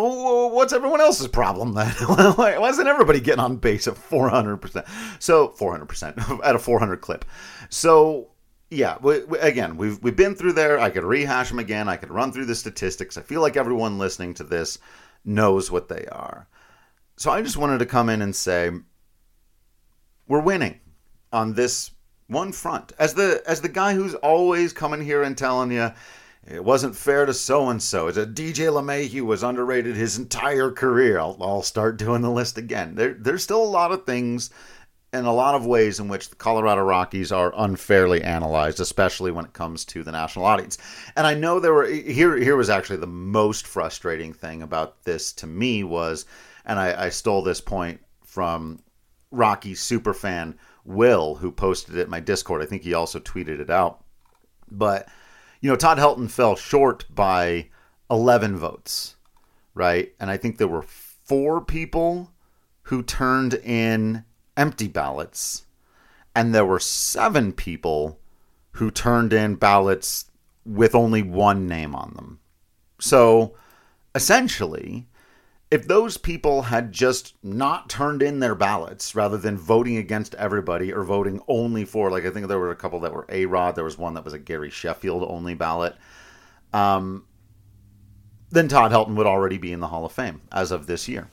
what's 0.53 0.73
everyone 0.73 1.01
else's 1.01 1.27
problem 1.27 1.73
then? 1.73 1.87
Why 2.05 2.69
isn't 2.69 2.85
everybody 2.85 3.19
getting 3.19 3.43
on 3.43 3.57
base 3.57 3.87
at 3.87 3.95
400%? 3.95 4.87
So, 5.19 5.47
400% 5.47 6.39
at 6.45 6.55
a 6.55 6.59
400 6.59 6.97
clip. 6.97 7.25
So, 7.69 8.29
yeah, 8.69 8.97
we, 9.01 9.23
we, 9.23 9.39
again, 9.39 9.75
we've, 9.75 9.97
we've 10.03 10.15
been 10.15 10.35
through 10.35 10.53
there. 10.53 10.79
I 10.79 10.91
could 10.91 11.03
rehash 11.03 11.49
them 11.49 11.57
again. 11.57 11.89
I 11.89 11.97
could 11.97 12.11
run 12.11 12.31
through 12.31 12.45
the 12.45 12.53
statistics. 12.53 13.17
I 13.17 13.23
feel 13.23 13.41
like 13.41 13.57
everyone 13.57 13.97
listening 13.97 14.35
to 14.35 14.43
this 14.43 14.77
knows 15.25 15.71
what 15.71 15.89
they 15.89 16.05
are. 16.11 16.47
So, 17.15 17.31
I 17.31 17.41
just 17.41 17.57
wanted 17.57 17.79
to 17.79 17.87
come 17.87 18.07
in 18.07 18.21
and 18.21 18.35
say, 18.35 18.69
we're 20.27 20.41
winning 20.41 20.79
on 21.33 21.55
this 21.55 21.89
one 22.27 22.51
front. 22.51 22.91
As 22.99 23.15
the 23.15 23.41
as 23.47 23.61
the 23.61 23.67
guy 23.67 23.95
who's 23.95 24.13
always 24.13 24.73
coming 24.73 25.03
here 25.03 25.23
and 25.23 25.35
telling 25.35 25.71
you, 25.71 25.91
it 26.47 26.63
wasn't 26.63 26.95
fair 26.95 27.25
to 27.25 27.33
so 27.33 27.69
and 27.69 27.81
so. 27.81 28.07
It's 28.07 28.17
a 28.17 28.25
DJ 28.25 28.71
LeMahieu 28.71 29.21
was 29.21 29.43
underrated 29.43 29.95
his 29.95 30.17
entire 30.17 30.71
career. 30.71 31.19
I'll, 31.19 31.37
I'll 31.39 31.61
start 31.61 31.97
doing 31.97 32.21
the 32.21 32.31
list 32.31 32.57
again. 32.57 32.95
There, 32.95 33.13
there's 33.13 33.43
still 33.43 33.63
a 33.63 33.65
lot 33.65 33.91
of 33.91 34.05
things 34.05 34.49
and 35.13 35.27
a 35.27 35.31
lot 35.31 35.55
of 35.55 35.65
ways 35.65 35.99
in 35.99 36.07
which 36.07 36.29
the 36.29 36.35
Colorado 36.35 36.81
Rockies 36.81 37.31
are 37.31 37.53
unfairly 37.55 38.23
analyzed, 38.23 38.79
especially 38.79 39.31
when 39.31 39.45
it 39.45 39.53
comes 39.53 39.85
to 39.85 40.03
the 40.03 40.11
national 40.11 40.45
audience. 40.45 40.77
And 41.15 41.27
I 41.27 41.33
know 41.33 41.59
there 41.59 41.73
were 41.73 41.85
here. 41.85 42.37
Here 42.37 42.55
was 42.55 42.69
actually 42.69 42.97
the 42.97 43.07
most 43.07 43.67
frustrating 43.67 44.33
thing 44.33 44.61
about 44.61 45.03
this 45.03 45.33
to 45.33 45.47
me 45.47 45.83
was, 45.83 46.25
and 46.65 46.79
I, 46.79 47.05
I 47.05 47.09
stole 47.09 47.41
this 47.41 47.61
point 47.61 47.99
from 48.23 48.79
Rocky 49.31 49.73
superfan 49.73 50.55
Will, 50.85 51.35
who 51.35 51.51
posted 51.51 51.97
it 51.97 52.05
in 52.05 52.09
my 52.09 52.21
Discord. 52.21 52.61
I 52.61 52.65
think 52.65 52.81
he 52.81 52.93
also 52.93 53.19
tweeted 53.19 53.59
it 53.59 53.69
out, 53.69 54.03
but 54.71 55.07
you 55.61 55.69
know, 55.69 55.75
Todd 55.75 55.99
Helton 55.99 56.29
fell 56.29 56.55
short 56.55 57.05
by 57.13 57.69
11 58.09 58.57
votes, 58.57 59.15
right? 59.75 60.13
And 60.19 60.29
I 60.29 60.37
think 60.37 60.57
there 60.57 60.67
were 60.67 60.81
four 60.81 61.61
people 61.61 62.31
who 62.83 63.03
turned 63.03 63.53
in 63.53 64.25
empty 64.57 64.87
ballots, 64.87 65.65
and 66.35 66.53
there 66.53 66.65
were 66.65 66.79
seven 66.79 67.53
people 67.53 68.19
who 68.71 68.89
turned 68.89 69.33
in 69.33 69.55
ballots 69.55 70.25
with 70.65 70.95
only 70.95 71.21
one 71.21 71.67
name 71.67 71.95
on 71.95 72.13
them. 72.15 72.39
So 72.99 73.55
essentially, 74.15 75.07
if 75.71 75.87
those 75.87 76.17
people 76.17 76.63
had 76.63 76.91
just 76.91 77.33
not 77.41 77.89
turned 77.89 78.21
in 78.21 78.39
their 78.39 78.53
ballots 78.53 79.15
rather 79.15 79.37
than 79.37 79.57
voting 79.57 79.95
against 79.95 80.35
everybody 80.35 80.91
or 80.91 81.05
voting 81.05 81.41
only 81.47 81.85
for 81.85 82.11
like 82.11 82.25
I 82.25 82.29
think 82.29 82.47
there 82.49 82.59
were 82.59 82.71
a 82.71 82.75
couple 82.75 82.99
that 82.99 83.13
were 83.13 83.25
A 83.29 83.45
Rod, 83.45 83.75
there 83.75 83.85
was 83.85 83.97
one 83.97 84.13
that 84.15 84.25
was 84.25 84.33
a 84.33 84.39
Gary 84.39 84.69
Sheffield 84.69 85.23
only 85.23 85.55
ballot. 85.55 85.95
Um, 86.73 87.25
then 88.49 88.67
Todd 88.67 88.91
Helton 88.91 89.15
would 89.15 89.25
already 89.25 89.57
be 89.57 89.71
in 89.71 89.79
the 89.79 89.87
Hall 89.87 90.05
of 90.05 90.11
Fame 90.11 90.41
as 90.51 90.71
of 90.71 90.87
this 90.87 91.07
year. 91.07 91.29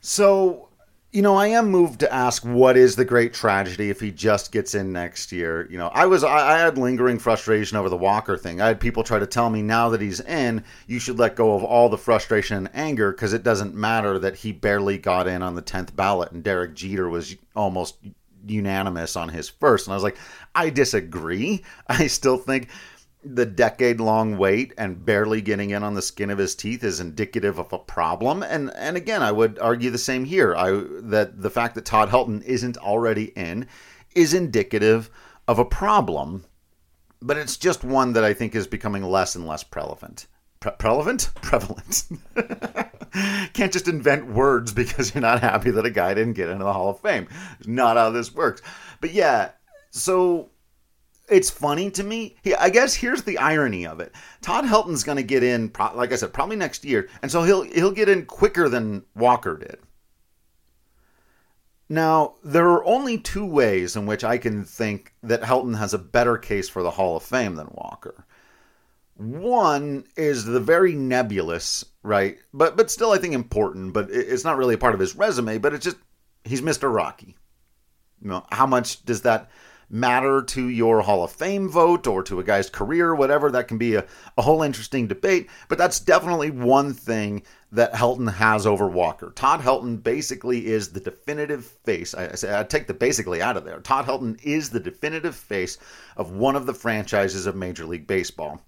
So 0.00 0.68
you 1.12 1.22
know, 1.22 1.36
I 1.36 1.46
am 1.48 1.70
moved 1.70 2.00
to 2.00 2.12
ask 2.12 2.44
what 2.44 2.76
is 2.76 2.96
the 2.96 3.04
great 3.04 3.32
tragedy 3.32 3.90
if 3.90 4.00
he 4.00 4.10
just 4.10 4.52
gets 4.52 4.74
in 4.74 4.92
next 4.92 5.32
year. 5.32 5.66
You 5.70 5.78
know, 5.78 5.88
I 5.88 6.06
was 6.06 6.24
I, 6.24 6.56
I, 6.56 6.58
had 6.58 6.76
lingering 6.76 7.18
frustration 7.18 7.78
over 7.78 7.88
the 7.88 7.96
Walker 7.96 8.36
thing. 8.36 8.60
I 8.60 8.66
had 8.66 8.80
people 8.80 9.02
try 9.02 9.18
to 9.18 9.26
tell 9.26 9.48
me 9.48 9.62
now 9.62 9.88
that 9.90 10.00
he's 10.00 10.20
in, 10.20 10.64
you 10.86 10.98
should 10.98 11.18
let 11.18 11.36
go 11.36 11.54
of 11.54 11.64
all 11.64 11.88
the 11.88 11.96
frustration 11.96 12.56
and 12.56 12.70
anger 12.74 13.12
because 13.12 13.32
it 13.32 13.44
doesn't 13.44 13.74
matter 13.74 14.18
that 14.18 14.36
he 14.36 14.52
barely 14.52 14.98
got 14.98 15.26
in 15.26 15.42
on 15.42 15.54
the 15.54 15.62
tenth 15.62 15.94
ballot 15.96 16.32
and 16.32 16.42
Derek 16.42 16.74
Jeter 16.74 17.08
was 17.08 17.36
almost 17.54 17.96
unanimous 18.46 19.16
on 19.16 19.28
his 19.28 19.48
first. 19.48 19.86
And 19.86 19.92
I 19.92 19.96
was 19.96 20.02
like, 20.02 20.18
I 20.54 20.70
disagree. 20.70 21.64
I 21.88 22.08
still 22.08 22.36
think 22.36 22.68
the 23.34 23.46
decade 23.46 24.00
long 24.00 24.38
wait 24.38 24.72
and 24.78 25.04
barely 25.04 25.40
getting 25.40 25.70
in 25.70 25.82
on 25.82 25.94
the 25.94 26.02
skin 26.02 26.30
of 26.30 26.38
his 26.38 26.54
teeth 26.54 26.84
is 26.84 27.00
indicative 27.00 27.58
of 27.58 27.72
a 27.72 27.78
problem. 27.78 28.42
And 28.42 28.72
and 28.74 28.96
again 28.96 29.22
I 29.22 29.32
would 29.32 29.58
argue 29.58 29.90
the 29.90 29.98
same 29.98 30.24
here. 30.24 30.54
I 30.54 30.70
that 31.02 31.42
the 31.42 31.50
fact 31.50 31.74
that 31.74 31.84
Todd 31.84 32.10
Helton 32.10 32.42
isn't 32.44 32.76
already 32.78 33.26
in 33.36 33.66
is 34.14 34.34
indicative 34.34 35.10
of 35.48 35.58
a 35.58 35.64
problem 35.64 36.44
but 37.22 37.36
it's 37.36 37.56
just 37.56 37.84
one 37.84 38.12
that 38.12 38.24
I 38.24 38.34
think 38.34 38.54
is 38.54 38.66
becoming 38.66 39.02
less 39.02 39.34
and 39.34 39.46
less 39.46 39.64
prevalent. 39.64 40.26
Pre- 40.60 40.72
prevalent? 40.72 41.30
Prevalent. 41.42 42.04
Can't 43.52 43.72
just 43.72 43.88
invent 43.88 44.26
words 44.26 44.72
because 44.72 45.14
you're 45.14 45.22
not 45.22 45.40
happy 45.40 45.70
that 45.70 45.86
a 45.86 45.90
guy 45.90 46.14
didn't 46.14 46.34
get 46.34 46.48
into 46.48 46.64
the 46.64 46.72
Hall 46.72 46.90
of 46.90 47.00
Fame. 47.00 47.28
It's 47.58 47.68
not 47.68 47.96
how 47.96 48.10
this 48.10 48.34
works. 48.34 48.62
But 49.00 49.12
yeah, 49.12 49.50
so 49.90 50.50
it's 51.28 51.50
funny 51.50 51.90
to 51.92 52.04
me. 52.04 52.36
I 52.58 52.70
guess 52.70 52.94
here's 52.94 53.22
the 53.22 53.38
irony 53.38 53.86
of 53.86 54.00
it. 54.00 54.12
Todd 54.42 54.64
Helton's 54.64 55.04
going 55.04 55.16
to 55.16 55.22
get 55.22 55.42
in, 55.42 55.72
like 55.94 56.12
I 56.12 56.16
said, 56.16 56.32
probably 56.32 56.56
next 56.56 56.84
year, 56.84 57.08
and 57.22 57.30
so 57.30 57.42
he'll 57.42 57.62
he'll 57.62 57.92
get 57.92 58.08
in 58.08 58.26
quicker 58.26 58.68
than 58.68 59.04
Walker 59.14 59.56
did. 59.56 59.78
Now, 61.88 62.34
there 62.42 62.68
are 62.68 62.84
only 62.84 63.16
two 63.18 63.46
ways 63.46 63.94
in 63.94 64.06
which 64.06 64.24
I 64.24 64.38
can 64.38 64.64
think 64.64 65.14
that 65.22 65.42
Helton 65.42 65.78
has 65.78 65.94
a 65.94 65.98
better 65.98 66.36
case 66.36 66.68
for 66.68 66.82
the 66.82 66.90
Hall 66.90 67.16
of 67.16 67.22
Fame 67.22 67.54
than 67.54 67.68
Walker. 67.70 68.26
One 69.14 70.04
is 70.16 70.44
the 70.44 70.60
very 70.60 70.94
nebulous, 70.94 71.84
right? 72.02 72.38
But 72.52 72.76
but 72.76 72.90
still 72.90 73.12
I 73.12 73.18
think 73.18 73.34
important, 73.34 73.92
but 73.92 74.10
it's 74.10 74.44
not 74.44 74.58
really 74.58 74.74
a 74.74 74.78
part 74.78 74.94
of 74.94 75.00
his 75.00 75.16
resume, 75.16 75.58
but 75.58 75.74
it's 75.74 75.84
just 75.84 75.96
he's 76.44 76.60
Mr. 76.60 76.92
Rocky. 76.92 77.36
You 78.20 78.28
know, 78.28 78.46
how 78.50 78.66
much 78.66 79.04
does 79.04 79.22
that 79.22 79.50
matter 79.88 80.42
to 80.42 80.68
your 80.68 81.00
Hall 81.02 81.24
of 81.24 81.32
Fame 81.32 81.68
vote 81.68 82.06
or 82.06 82.22
to 82.24 82.40
a 82.40 82.44
guy's 82.44 82.68
career, 82.68 83.14
whatever. 83.14 83.50
That 83.50 83.68
can 83.68 83.78
be 83.78 83.94
a, 83.94 84.04
a 84.36 84.42
whole 84.42 84.62
interesting 84.62 85.06
debate, 85.06 85.48
but 85.68 85.78
that's 85.78 86.00
definitely 86.00 86.50
one 86.50 86.92
thing 86.92 87.42
that 87.72 87.92
Helton 87.92 88.32
has 88.32 88.66
over 88.66 88.88
Walker. 88.88 89.32
Todd 89.34 89.60
Helton 89.60 90.02
basically 90.02 90.66
is 90.66 90.90
the 90.92 91.00
definitive 91.00 91.64
face. 91.64 92.14
I, 92.14 92.28
I 92.28 92.34
say 92.34 92.58
I 92.58 92.62
take 92.64 92.86
the 92.86 92.94
basically 92.94 93.42
out 93.42 93.56
of 93.56 93.64
there. 93.64 93.80
Todd 93.80 94.06
Helton 94.06 94.42
is 94.42 94.70
the 94.70 94.80
definitive 94.80 95.34
face 95.34 95.78
of 96.16 96.32
one 96.32 96.56
of 96.56 96.66
the 96.66 96.74
franchises 96.74 97.46
of 97.46 97.56
Major 97.56 97.84
League 97.84 98.06
Baseball. 98.06 98.60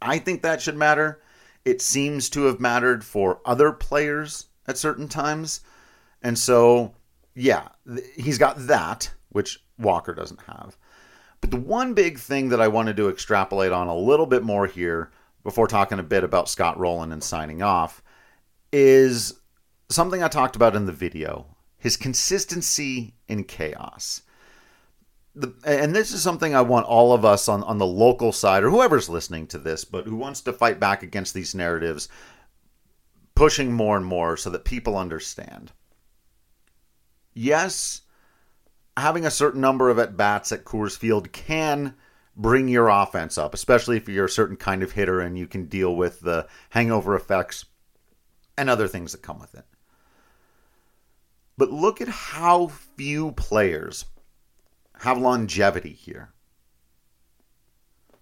I 0.00 0.18
think 0.18 0.42
that 0.42 0.62
should 0.62 0.76
matter. 0.76 1.20
It 1.64 1.82
seems 1.82 2.30
to 2.30 2.44
have 2.44 2.60
mattered 2.60 3.04
for 3.04 3.40
other 3.44 3.72
players 3.72 4.46
at 4.66 4.78
certain 4.78 5.08
times. 5.08 5.60
And 6.22 6.38
so, 6.38 6.94
yeah, 7.34 7.68
he's 8.16 8.38
got 8.38 8.66
that, 8.68 9.10
which 9.30 9.62
Walker 9.78 10.14
doesn't 10.14 10.42
have. 10.42 10.76
But 11.40 11.50
the 11.50 11.56
one 11.56 11.94
big 11.94 12.18
thing 12.18 12.48
that 12.48 12.60
I 12.60 12.68
wanted 12.68 12.96
to 12.96 13.08
extrapolate 13.08 13.72
on 13.72 13.86
a 13.86 13.96
little 13.96 14.26
bit 14.26 14.42
more 14.42 14.66
here 14.66 15.10
before 15.44 15.68
talking 15.68 15.98
a 15.98 16.02
bit 16.02 16.24
about 16.24 16.48
Scott 16.48 16.78
Rolen 16.78 17.12
and 17.12 17.22
signing 17.22 17.62
off 17.62 18.02
is 18.72 19.34
something 19.88 20.22
I 20.22 20.28
talked 20.28 20.56
about 20.56 20.76
in 20.76 20.86
the 20.86 20.92
video 20.92 21.46
his 21.78 21.96
consistency 21.96 23.14
in 23.28 23.44
chaos. 23.44 24.22
The, 25.34 25.54
and 25.64 25.94
this 25.94 26.12
is 26.12 26.22
something 26.22 26.54
I 26.54 26.62
want 26.62 26.86
all 26.86 27.12
of 27.12 27.24
us 27.24 27.48
on, 27.48 27.62
on 27.62 27.78
the 27.78 27.86
local 27.86 28.32
side 28.32 28.64
or 28.64 28.70
whoever's 28.70 29.08
listening 29.08 29.46
to 29.48 29.58
this, 29.58 29.84
but 29.84 30.04
who 30.04 30.16
wants 30.16 30.40
to 30.42 30.52
fight 30.52 30.80
back 30.80 31.04
against 31.04 31.34
these 31.34 31.54
narratives, 31.54 32.08
pushing 33.36 33.72
more 33.72 33.96
and 33.96 34.04
more 34.04 34.36
so 34.36 34.50
that 34.50 34.64
people 34.64 34.98
understand. 34.98 35.70
Yes, 37.32 38.00
having 38.98 39.26
a 39.26 39.30
certain 39.30 39.60
number 39.60 39.90
of 39.90 39.98
at 39.98 40.16
bats 40.16 40.52
at 40.52 40.64
Coors 40.64 40.96
Field 40.96 41.32
can 41.32 41.94
bring 42.36 42.68
your 42.68 42.88
offense 42.88 43.36
up, 43.36 43.52
especially 43.52 43.96
if 43.96 44.08
you're 44.08 44.26
a 44.26 44.30
certain 44.30 44.56
kind 44.56 44.82
of 44.82 44.92
hitter 44.92 45.20
and 45.20 45.36
you 45.36 45.46
can 45.46 45.66
deal 45.66 45.94
with 45.96 46.20
the 46.20 46.46
hangover 46.70 47.16
effects 47.16 47.64
and 48.56 48.70
other 48.70 48.88
things 48.88 49.12
that 49.12 49.22
come 49.22 49.40
with 49.40 49.54
it. 49.54 49.64
But 51.56 51.70
look 51.70 52.00
at 52.00 52.08
how 52.08 52.68
few 52.68 53.32
players 53.32 54.04
have 55.00 55.18
longevity 55.18 55.92
here. 55.92 56.32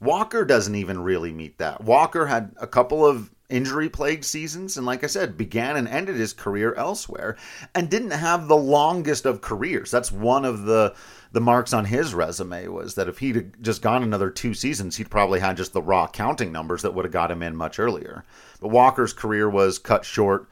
Walker 0.00 0.45
doesn't 0.45 0.75
even 0.75 1.03
really 1.03 1.33
meet 1.33 1.59
that. 1.59 1.83
Walker 1.83 2.27
had 2.27 2.55
a 2.61 2.66
couple 2.66 3.05
of 3.05 3.31
injury 3.48 3.88
plagued 3.88 4.24
seasons 4.24 4.76
and 4.76 4.85
like 4.85 5.04
I 5.04 5.06
said 5.06 5.37
began 5.37 5.76
and 5.76 5.87
ended 5.87 6.16
his 6.16 6.32
career 6.32 6.74
elsewhere 6.74 7.37
and 7.74 7.88
didn't 7.88 8.11
have 8.11 8.48
the 8.48 8.56
longest 8.56 9.24
of 9.24 9.40
careers. 9.40 9.90
That's 9.90 10.11
one 10.11 10.44
of 10.44 10.64
the 10.64 10.94
the 11.32 11.40
marks 11.40 11.72
on 11.72 11.85
his 11.85 12.14
resume 12.14 12.66
was 12.68 12.94
that 12.94 13.09
if 13.09 13.18
he'd 13.18 13.62
just 13.62 13.82
gone 13.82 14.02
another 14.02 14.30
two 14.30 14.54
seasons, 14.54 14.96
he'd 14.96 15.11
probably 15.11 15.38
had 15.40 15.56
just 15.56 15.72
the 15.72 15.82
raw 15.82 16.06
counting 16.06 16.50
numbers 16.50 16.82
that 16.82 16.94
would 16.94 17.04
have 17.04 17.12
got 17.12 17.30
him 17.30 17.42
in 17.42 17.54
much 17.54 17.78
earlier. 17.78 18.24
But 18.61 18.68
Walker's 18.68 19.12
career 19.12 19.48
was 19.48 19.78
cut 19.78 20.04
short 20.04 20.48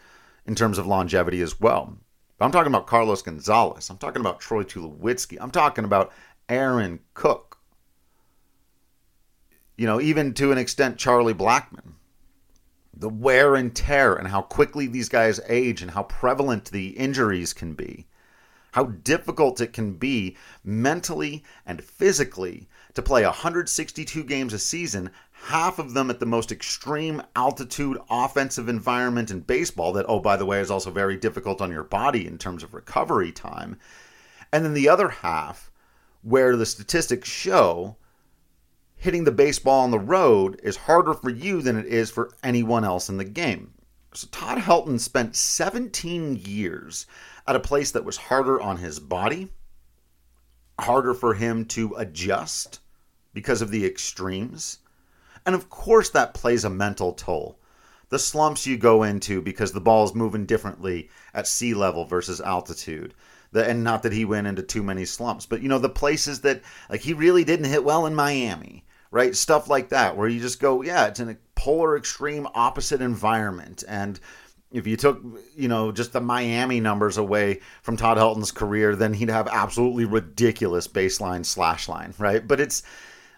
in 0.46 0.54
terms 0.54 0.78
of 0.78 0.86
longevity 0.86 1.40
as 1.40 1.58
well. 1.60 1.96
But 2.38 2.44
I'm 2.44 2.52
talking 2.52 2.72
about 2.72 2.86
Carlos 2.86 3.22
Gonzalez. 3.22 3.88
I'm 3.88 3.98
talking 3.98 4.20
about 4.20 4.40
Troy 4.40 4.62
Tulowitzki. 4.62 5.38
I'm 5.40 5.50
talking 5.50 5.84
about 5.84 6.12
Aaron 6.48 7.00
Cook. 7.14 7.58
You 9.76 9.86
know, 9.86 10.00
even 10.00 10.34
to 10.34 10.52
an 10.52 10.58
extent, 10.58 10.98
Charlie 10.98 11.34
Blackmon 11.34 11.94
the 12.96 13.08
wear 13.08 13.54
and 13.54 13.74
tear 13.74 14.14
and 14.14 14.28
how 14.28 14.42
quickly 14.42 14.86
these 14.86 15.08
guys 15.08 15.40
age 15.48 15.82
and 15.82 15.90
how 15.90 16.04
prevalent 16.04 16.70
the 16.70 16.88
injuries 16.90 17.52
can 17.52 17.74
be. 17.74 18.06
How 18.72 18.84
difficult 18.84 19.60
it 19.60 19.72
can 19.72 19.94
be 19.94 20.36
mentally 20.64 21.44
and 21.64 21.82
physically 21.82 22.68
to 22.94 23.02
play 23.02 23.24
162 23.24 24.24
games 24.24 24.52
a 24.52 24.58
season, 24.58 25.10
half 25.32 25.78
of 25.78 25.94
them 25.94 26.10
at 26.10 26.20
the 26.20 26.26
most 26.26 26.50
extreme 26.50 27.22
altitude 27.36 27.98
offensive 28.10 28.68
environment 28.68 29.30
in 29.30 29.40
baseball, 29.40 29.92
that, 29.92 30.06
oh, 30.08 30.20
by 30.20 30.36
the 30.36 30.46
way, 30.46 30.60
is 30.60 30.70
also 30.70 30.90
very 30.90 31.16
difficult 31.16 31.60
on 31.60 31.70
your 31.70 31.84
body 31.84 32.26
in 32.26 32.38
terms 32.38 32.62
of 32.62 32.74
recovery 32.74 33.32
time. 33.32 33.76
And 34.52 34.64
then 34.64 34.74
the 34.74 34.88
other 34.88 35.08
half, 35.08 35.70
where 36.22 36.56
the 36.56 36.66
statistics 36.66 37.28
show 37.28 37.96
hitting 39.04 39.24
the 39.24 39.30
baseball 39.30 39.82
on 39.82 39.90
the 39.90 39.98
road 39.98 40.58
is 40.62 40.78
harder 40.78 41.12
for 41.12 41.28
you 41.28 41.60
than 41.60 41.76
it 41.76 41.84
is 41.84 42.10
for 42.10 42.32
anyone 42.42 42.84
else 42.84 43.10
in 43.10 43.18
the 43.18 43.24
game. 43.24 43.70
So 44.14 44.26
Todd 44.30 44.56
Helton 44.56 44.98
spent 44.98 45.36
17 45.36 46.36
years 46.36 47.04
at 47.46 47.54
a 47.54 47.60
place 47.60 47.90
that 47.90 48.06
was 48.06 48.16
harder 48.16 48.58
on 48.58 48.78
his 48.78 48.98
body, 48.98 49.52
harder 50.80 51.12
for 51.12 51.34
him 51.34 51.66
to 51.66 51.94
adjust 51.96 52.80
because 53.34 53.60
of 53.60 53.70
the 53.70 53.84
extremes. 53.84 54.78
And 55.44 55.54
of 55.54 55.68
course, 55.68 56.08
that 56.08 56.32
plays 56.32 56.64
a 56.64 56.70
mental 56.70 57.12
toll. 57.12 57.58
The 58.08 58.18
slumps 58.18 58.66
you 58.66 58.78
go 58.78 59.02
into 59.02 59.42
because 59.42 59.72
the 59.72 59.82
ball 59.82 60.04
is 60.04 60.14
moving 60.14 60.46
differently 60.46 61.10
at 61.34 61.46
sea 61.46 61.74
level 61.74 62.06
versus 62.06 62.40
altitude. 62.40 63.12
The, 63.52 63.68
and 63.68 63.84
not 63.84 64.02
that 64.04 64.14
he 64.14 64.24
went 64.24 64.46
into 64.46 64.62
too 64.62 64.82
many 64.82 65.04
slumps, 65.04 65.44
but 65.44 65.60
you 65.60 65.68
know, 65.68 65.78
the 65.78 65.90
places 65.90 66.40
that, 66.40 66.62
like, 66.88 67.02
he 67.02 67.12
really 67.12 67.44
didn't 67.44 67.70
hit 67.70 67.84
well 67.84 68.06
in 68.06 68.14
Miami 68.14 68.82
right? 69.14 69.36
Stuff 69.36 69.70
like 69.70 69.90
that, 69.90 70.16
where 70.16 70.26
you 70.26 70.40
just 70.40 70.58
go, 70.58 70.82
yeah, 70.82 71.06
it's 71.06 71.20
in 71.20 71.28
a 71.28 71.36
polar 71.54 71.96
extreme 71.96 72.48
opposite 72.52 73.00
environment. 73.00 73.84
And 73.86 74.18
if 74.72 74.88
you 74.88 74.96
took, 74.96 75.22
you 75.54 75.68
know, 75.68 75.92
just 75.92 76.12
the 76.12 76.20
Miami 76.20 76.80
numbers 76.80 77.16
away 77.16 77.60
from 77.82 77.96
Todd 77.96 78.18
Helton's 78.18 78.50
career, 78.50 78.96
then 78.96 79.14
he'd 79.14 79.30
have 79.30 79.46
absolutely 79.46 80.04
ridiculous 80.04 80.88
baseline 80.88 81.46
slash 81.46 81.88
line, 81.88 82.12
right? 82.18 82.44
But 82.44 82.58
it's 82.58 82.82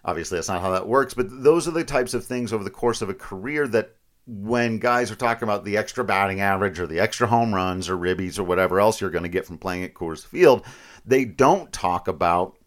obviously 0.03 0.39
that's 0.39 0.47
not 0.47 0.61
how 0.61 0.71
that 0.71 0.87
works. 0.87 1.13
But 1.13 1.27
those 1.43 1.67
are 1.67 1.71
the 1.71 1.83
types 1.83 2.15
of 2.15 2.25
things 2.25 2.51
over 2.51 2.63
the 2.63 2.71
course 2.71 3.03
of 3.03 3.09
a 3.09 3.13
career 3.13 3.67
that 3.67 3.97
when 4.25 4.79
guys 4.79 5.11
are 5.11 5.15
talking 5.15 5.43
about 5.43 5.63
the 5.63 5.77
extra 5.77 6.03
batting 6.03 6.41
average 6.41 6.79
or 6.79 6.87
the 6.87 6.99
extra 6.99 7.27
home 7.27 7.53
runs 7.53 7.87
or 7.87 7.95
ribbies 7.95 8.39
or 8.39 8.43
whatever 8.43 8.79
else 8.79 8.99
you're 8.99 9.11
going 9.11 9.21
to 9.21 9.29
get 9.29 9.45
from 9.45 9.59
playing 9.59 9.83
at 9.83 9.93
Coors 9.93 10.25
Field, 10.25 10.65
they 11.05 11.23
don't 11.23 11.71
talk 11.71 12.07
about 12.07 12.57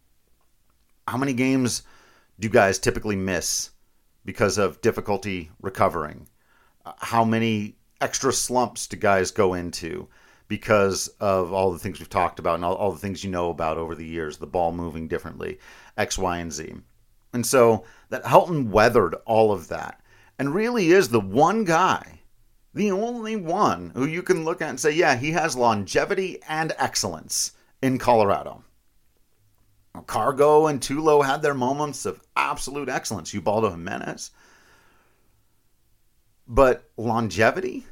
how 1.09 1.19
many 1.19 1.33
games 1.33 1.83
do 2.41 2.49
guys 2.49 2.79
typically 2.79 3.17
miss 3.17 3.71
because 4.25 4.57
of 4.57 4.81
difficulty 4.81 5.51
recovering? 5.61 6.27
Uh, 6.87 6.93
how 6.99 7.23
many 7.23 7.77
extra 8.01 8.33
slumps 8.33 8.87
do 8.87 8.97
guys 8.97 9.31
go 9.31 9.53
into 9.53 10.09
because 10.49 11.09
of 11.21 11.53
all 11.53 11.71
the 11.71 11.79
things 11.79 11.99
we've 11.99 12.09
talked 12.09 12.39
about 12.39 12.55
and 12.55 12.65
all, 12.65 12.75
all 12.75 12.93
the 12.93 12.99
things 12.99 13.23
you 13.23 13.31
know 13.31 13.51
about 13.51 13.77
over 13.77 13.95
the 13.95 14.07
years, 14.07 14.39
the 14.39 14.47
ball 14.47 14.73
moving 14.73 15.07
differently, 15.07 15.59
X, 15.99 16.17
Y, 16.17 16.39
and 16.39 16.51
Z? 16.51 16.75
And 17.35 17.45
so 17.47 17.85
that 18.09 18.25
Helton 18.25 18.71
weathered 18.71 19.15
all 19.27 19.53
of 19.53 19.69
that 19.69 20.01
and 20.39 20.55
really 20.55 20.93
is 20.93 21.11
the 21.11 21.21
one 21.21 21.65
guy, 21.65 22.21
the 22.73 22.91
only 22.91 23.37
one 23.37 23.93
who 23.95 24.07
you 24.07 24.23
can 24.23 24.45
look 24.47 24.63
at 24.63 24.71
and 24.71 24.81
say, 24.81 24.93
yeah, 24.93 25.15
he 25.15 25.33
has 25.33 25.55
longevity 25.57 26.39
and 26.49 26.73
excellence 26.79 27.53
in 27.83 27.99
Colorado. 27.99 28.65
Cargo 30.07 30.67
and 30.67 30.81
Tulo 30.81 31.25
had 31.25 31.43
their 31.43 31.55
moments 31.55 32.07
of 32.07 32.23
absolute 32.37 32.89
excellence. 32.89 33.35
Ubaldo 33.35 33.71
Jimenez. 33.71 34.31
But 36.47 36.89
longevity? 36.97 37.87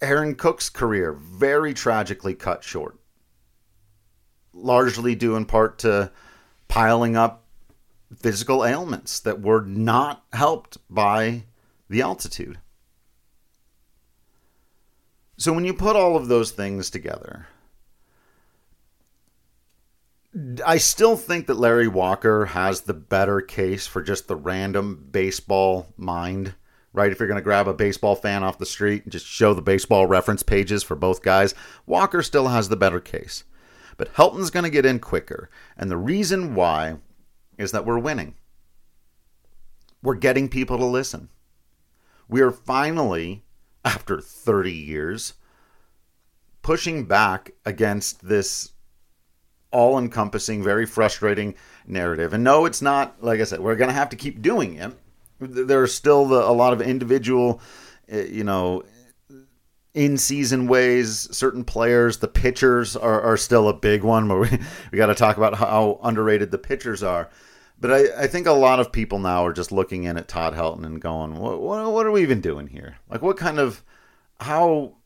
Aaron 0.00 0.34
Cook's 0.34 0.70
career 0.70 1.12
very 1.12 1.74
tragically 1.74 2.34
cut 2.34 2.64
short. 2.64 2.98
Largely 4.52 5.14
due 5.14 5.36
in 5.36 5.44
part 5.44 5.78
to 5.80 6.10
piling 6.68 7.16
up 7.16 7.44
physical 8.16 8.64
ailments 8.64 9.20
that 9.20 9.40
were 9.40 9.62
not 9.62 10.24
helped 10.32 10.78
by 10.88 11.44
the 11.88 12.02
altitude. 12.02 12.58
So 15.36 15.52
when 15.52 15.64
you 15.64 15.72
put 15.72 15.96
all 15.96 16.16
of 16.16 16.28
those 16.28 16.50
things 16.50 16.90
together, 16.90 17.46
I 20.64 20.78
still 20.78 21.16
think 21.16 21.46
that 21.46 21.58
Larry 21.58 21.88
Walker 21.88 22.46
has 22.46 22.82
the 22.82 22.94
better 22.94 23.40
case 23.40 23.86
for 23.86 24.00
just 24.00 24.28
the 24.28 24.36
random 24.36 25.08
baseball 25.10 25.92
mind 25.96 26.54
right? 26.92 27.12
If 27.12 27.18
you're 27.18 27.28
going 27.28 27.36
to 27.36 27.42
grab 27.42 27.68
a 27.68 27.74
baseball 27.74 28.16
fan 28.16 28.42
off 28.42 28.58
the 28.58 28.66
street 28.66 29.04
and 29.04 29.12
just 29.12 29.26
show 29.26 29.54
the 29.54 29.62
baseball 29.62 30.06
reference 30.06 30.42
pages 30.42 30.82
for 30.82 30.96
both 30.96 31.22
guys, 31.22 31.54
Walker 31.86 32.22
still 32.22 32.48
has 32.48 32.68
the 32.68 32.76
better 32.76 33.00
case. 33.00 33.44
But 33.96 34.08
Helton's 34.14 34.50
going 34.50 34.64
to 34.64 34.70
get 34.70 34.86
in 34.86 34.98
quicker. 34.98 35.50
And 35.76 35.90
the 35.90 35.96
reason 35.96 36.54
why 36.54 36.96
is 37.58 37.72
that 37.72 37.84
we're 37.84 37.98
winning. 37.98 38.34
We're 40.02 40.14
getting 40.14 40.48
people 40.48 40.78
to 40.78 40.84
listen. 40.84 41.28
We 42.28 42.40
are 42.40 42.50
finally, 42.50 43.44
after 43.84 44.20
30 44.20 44.72
years, 44.72 45.34
pushing 46.62 47.04
back 47.04 47.52
against 47.66 48.26
this 48.26 48.72
all 49.70 49.98
encompassing, 49.98 50.62
very 50.62 50.86
frustrating 50.86 51.54
narrative. 51.86 52.32
And 52.32 52.44
no, 52.44 52.64
it's 52.64 52.82
not, 52.82 53.22
like 53.22 53.40
I 53.40 53.44
said, 53.44 53.60
we're 53.60 53.76
going 53.76 53.88
to 53.88 53.94
have 53.94 54.08
to 54.10 54.16
keep 54.16 54.42
doing 54.42 54.74
it. 54.74 54.92
There 55.38 55.82
are 55.82 55.86
still 55.86 56.26
the, 56.26 56.36
a 56.36 56.52
lot 56.52 56.72
of 56.72 56.82
individual, 56.82 57.60
eh, 58.08 58.24
you 58.24 58.44
know, 58.44 58.82
in 59.94 60.16
season 60.18 60.66
ways. 60.66 61.28
Certain 61.34 61.64
players, 61.64 62.18
the 62.18 62.28
pitchers 62.28 62.96
are, 62.96 63.20
are 63.22 63.36
still 63.36 63.68
a 63.68 63.74
big 63.74 64.02
one, 64.02 64.28
but 64.28 64.38
we, 64.38 64.48
we 64.92 64.98
got 64.98 65.06
to 65.06 65.14
talk 65.14 65.36
about 65.36 65.54
how 65.54 65.98
underrated 66.02 66.50
the 66.50 66.58
pitchers 66.58 67.02
are. 67.02 67.30
But 67.80 67.92
I, 67.92 68.24
I 68.24 68.26
think 68.26 68.46
a 68.46 68.52
lot 68.52 68.80
of 68.80 68.92
people 68.92 69.18
now 69.18 69.46
are 69.46 69.54
just 69.54 69.72
looking 69.72 70.04
in 70.04 70.18
at 70.18 70.28
Todd 70.28 70.54
Helton 70.54 70.84
and 70.84 71.00
going, 71.00 71.36
what, 71.36 71.60
what, 71.62 71.90
what 71.90 72.06
are 72.06 72.10
we 72.10 72.22
even 72.22 72.42
doing 72.42 72.66
here? 72.66 72.98
Like, 73.08 73.22
what 73.22 73.38
kind 73.38 73.58
of, 73.58 73.82
how 74.38 74.96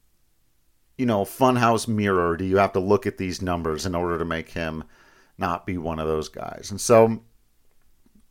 you 0.97 1.07
know, 1.07 1.25
funhouse 1.25 1.89
mirror 1.89 2.37
do 2.37 2.45
you 2.45 2.59
have 2.59 2.73
to 2.73 2.81
look 2.81 3.07
at 3.07 3.19
these 3.19 3.43
numbers 3.43 3.87
in 3.87 3.95
order 3.95 4.19
to 4.19 4.25
make 4.25 4.51
him 4.51 4.85
not 5.39 5.67
be 5.67 5.77
one 5.77 5.99
of 5.99 6.07
those 6.07 6.29
guys? 6.29 6.69
And 6.71 6.81
so, 6.81 7.23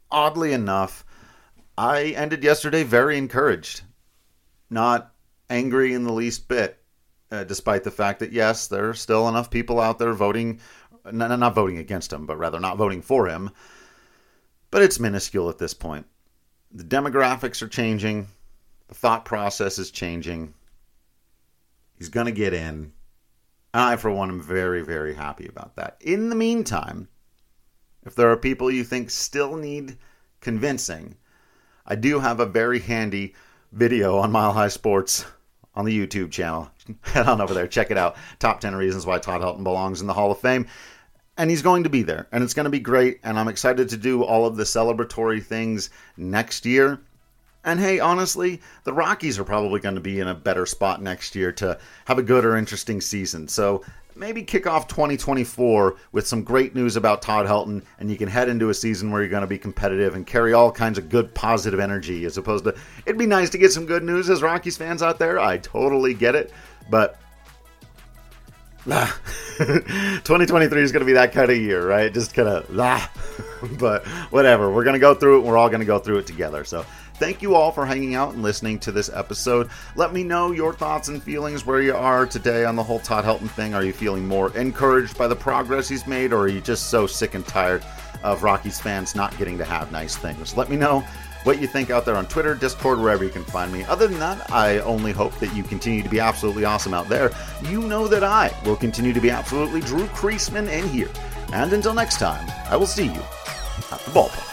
oddly 0.09 0.53
enough, 0.53 1.05
I 1.77 2.13
ended 2.15 2.43
yesterday 2.43 2.83
very 2.83 3.17
encouraged, 3.17 3.81
not 4.69 5.13
angry 5.49 5.93
in 5.93 6.03
the 6.03 6.13
least 6.13 6.47
bit, 6.47 6.81
uh, 7.31 7.43
despite 7.43 7.83
the 7.83 7.91
fact 7.91 8.19
that, 8.19 8.31
yes, 8.31 8.67
there 8.67 8.89
are 8.89 8.93
still 8.93 9.27
enough 9.27 9.49
people 9.49 9.79
out 9.79 9.99
there 9.99 10.13
voting, 10.13 10.59
not, 11.11 11.37
not 11.37 11.55
voting 11.55 11.79
against 11.79 12.13
him, 12.13 12.25
but 12.25 12.37
rather 12.37 12.59
not 12.59 12.77
voting 12.77 13.01
for 13.01 13.27
him. 13.27 13.49
But 14.71 14.83
it's 14.83 14.99
minuscule 14.99 15.49
at 15.49 15.57
this 15.57 15.73
point. 15.73 16.05
The 16.71 16.83
demographics 16.83 17.61
are 17.61 17.67
changing, 17.67 18.27
the 18.87 18.95
thought 18.95 19.25
process 19.25 19.77
is 19.77 19.91
changing 19.91 20.53
He's 21.97 22.09
going 22.09 22.25
to 22.25 22.31
get 22.31 22.53
in. 22.53 22.93
I, 23.73 23.95
for 23.95 24.11
one, 24.11 24.29
am 24.29 24.41
very, 24.41 24.81
very 24.81 25.15
happy 25.15 25.47
about 25.47 25.75
that. 25.75 25.97
In 25.99 26.29
the 26.29 26.35
meantime, 26.35 27.07
if 28.05 28.15
there 28.15 28.29
are 28.31 28.37
people 28.37 28.69
you 28.69 28.83
think 28.83 29.09
still 29.09 29.55
need 29.55 29.97
convincing, 30.41 31.15
I 31.85 31.95
do 31.95 32.19
have 32.19 32.39
a 32.39 32.45
very 32.45 32.79
handy 32.79 33.33
video 33.71 34.17
on 34.17 34.31
Mile 34.31 34.53
High 34.53 34.67
Sports 34.67 35.25
on 35.75 35.85
the 35.85 36.07
YouTube 36.07 36.31
channel. 36.31 36.69
Head 37.01 37.27
on 37.27 37.41
over 37.41 37.53
there, 37.53 37.67
check 37.67 37.91
it 37.91 37.97
out. 37.97 38.15
Top 38.39 38.59
10 38.59 38.75
reasons 38.75 39.05
why 39.05 39.17
Todd 39.17 39.41
Helton 39.41 39.63
belongs 39.63 40.01
in 40.01 40.07
the 40.07 40.13
Hall 40.13 40.31
of 40.31 40.39
Fame. 40.39 40.67
And 41.35 41.49
he's 41.49 41.63
going 41.63 41.83
to 41.83 41.89
be 41.89 42.03
there, 42.03 42.27
and 42.31 42.43
it's 42.43 42.53
going 42.53 42.65
to 42.65 42.69
be 42.69 42.79
great. 42.79 43.19
And 43.23 43.39
I'm 43.39 43.47
excited 43.47 43.89
to 43.89 43.97
do 43.97 44.23
all 44.23 44.45
of 44.45 44.55
the 44.55 44.65
celebratory 44.65 45.43
things 45.43 45.89
next 46.15 46.63
year. 46.63 46.99
And 47.65 47.79
hey, 47.79 47.99
honestly, 47.99 48.61
the 48.83 48.93
Rockies 48.93 49.39
are 49.39 49.43
probably 49.43 49.79
going 49.79 49.95
to 49.95 50.01
be 50.01 50.19
in 50.19 50.27
a 50.27 50.35
better 50.35 50.65
spot 50.65 51.01
next 51.01 51.33
year 51.35 51.51
to 51.53 51.77
have 52.05 52.19
a 52.19 52.23
good 52.23 52.43
or 52.43 52.57
interesting 52.57 52.99
season. 52.99 53.47
So 53.47 53.83
maybe 54.15 54.43
kick 54.43 54.67
off 54.67 54.87
2024 54.87 55.95
with 56.11 56.27
some 56.27 56.43
great 56.43 56.75
news 56.75 56.95
about 56.95 57.21
Todd 57.21 57.45
Helton, 57.45 57.83
and 57.99 58.11
you 58.11 58.17
can 58.17 58.27
head 58.27 58.49
into 58.49 58.69
a 58.69 58.73
season 58.73 59.11
where 59.11 59.21
you're 59.21 59.29
going 59.29 59.41
to 59.41 59.47
be 59.47 59.57
competitive 59.57 60.15
and 60.15 60.27
carry 60.27 60.53
all 60.53 60.71
kinds 60.71 60.97
of 60.97 61.09
good, 61.09 61.33
positive 61.33 61.79
energy, 61.79 62.25
as 62.25 62.37
opposed 62.37 62.65
to 62.65 62.75
it'd 63.05 63.17
be 63.17 63.25
nice 63.25 63.49
to 63.51 63.57
get 63.57 63.71
some 63.71 63.85
good 63.85 64.03
news 64.03 64.29
as 64.29 64.41
Rockies 64.41 64.77
fans 64.77 65.01
out 65.01 65.17
there. 65.17 65.39
I 65.39 65.57
totally 65.57 66.13
get 66.13 66.35
it, 66.35 66.51
but. 66.89 67.17
2023 69.57 70.81
is 70.81 70.91
going 70.91 70.99
to 70.99 71.05
be 71.05 71.13
that 71.13 71.31
kind 71.31 71.49
of 71.49 71.55
year, 71.55 71.87
right? 71.87 72.13
Just 72.13 72.33
kind 72.33 72.49
of, 72.49 72.67
but 73.79 74.05
whatever. 74.29 74.69
We're 74.69 74.83
going 74.83 74.95
to 74.95 74.99
go 74.99 75.15
through 75.15 75.39
it. 75.39 75.45
We're 75.45 75.57
all 75.57 75.69
going 75.69 75.79
to 75.79 75.85
go 75.85 75.99
through 75.99 76.17
it 76.17 76.27
together. 76.27 76.65
So 76.65 76.85
Thank 77.15 77.41
you 77.41 77.55
all 77.55 77.71
for 77.71 77.85
hanging 77.85 78.15
out 78.15 78.33
and 78.33 78.41
listening 78.41 78.79
to 78.79 78.91
this 78.91 79.09
episode. 79.13 79.69
Let 79.95 80.13
me 80.13 80.23
know 80.23 80.51
your 80.51 80.73
thoughts 80.73 81.07
and 81.07 81.21
feelings 81.21 81.65
where 81.65 81.81
you 81.81 81.95
are 81.95 82.25
today 82.25 82.65
on 82.65 82.75
the 82.75 82.83
whole 82.83 82.99
Todd 82.99 83.23
Helton 83.23 83.49
thing. 83.49 83.73
Are 83.73 83.83
you 83.83 83.93
feeling 83.93 84.27
more 84.27 84.55
encouraged 84.57 85.17
by 85.17 85.27
the 85.27 85.35
progress 85.35 85.87
he's 85.87 86.07
made, 86.07 86.33
or 86.33 86.41
are 86.41 86.47
you 86.47 86.59
just 86.59 86.89
so 86.89 87.05
sick 87.07 87.35
and 87.35 87.45
tired 87.47 87.85
of 88.23 88.41
Rockies 88.41 88.79
fans 88.79 89.15
not 89.15 89.37
getting 89.37 89.57
to 89.59 89.65
have 89.65 89.91
nice 89.91 90.15
things? 90.15 90.57
Let 90.57 90.69
me 90.69 90.75
know 90.75 91.03
what 91.43 91.59
you 91.61 91.67
think 91.67 91.89
out 91.89 92.05
there 92.05 92.15
on 92.15 92.25
Twitter, 92.25 92.55
Discord, 92.55 92.99
wherever 92.99 93.23
you 93.23 93.29
can 93.29 93.43
find 93.43 93.71
me. 93.71 93.83
Other 93.83 94.07
than 94.07 94.19
that, 94.19 94.51
I 94.51 94.79
only 94.79 95.11
hope 95.11 95.37
that 95.39 95.53
you 95.55 95.61
continue 95.61 96.01
to 96.01 96.09
be 96.09 96.19
absolutely 96.19 96.65
awesome 96.65 96.93
out 96.93 97.09
there. 97.09 97.31
You 97.63 97.81
know 97.81 98.07
that 98.07 98.23
I 98.23 98.51
will 98.65 98.77
continue 98.77 99.13
to 99.13 99.21
be 99.21 99.29
absolutely 99.29 99.81
Drew 99.81 100.07
Creasman 100.07 100.69
in 100.71 100.87
here. 100.89 101.09
And 101.53 101.73
until 101.73 101.93
next 101.93 102.17
time, 102.17 102.49
I 102.69 102.77
will 102.77 102.87
see 102.87 103.05
you 103.05 103.21
at 103.91 103.99
the 103.99 104.11
ballpark. 104.11 104.52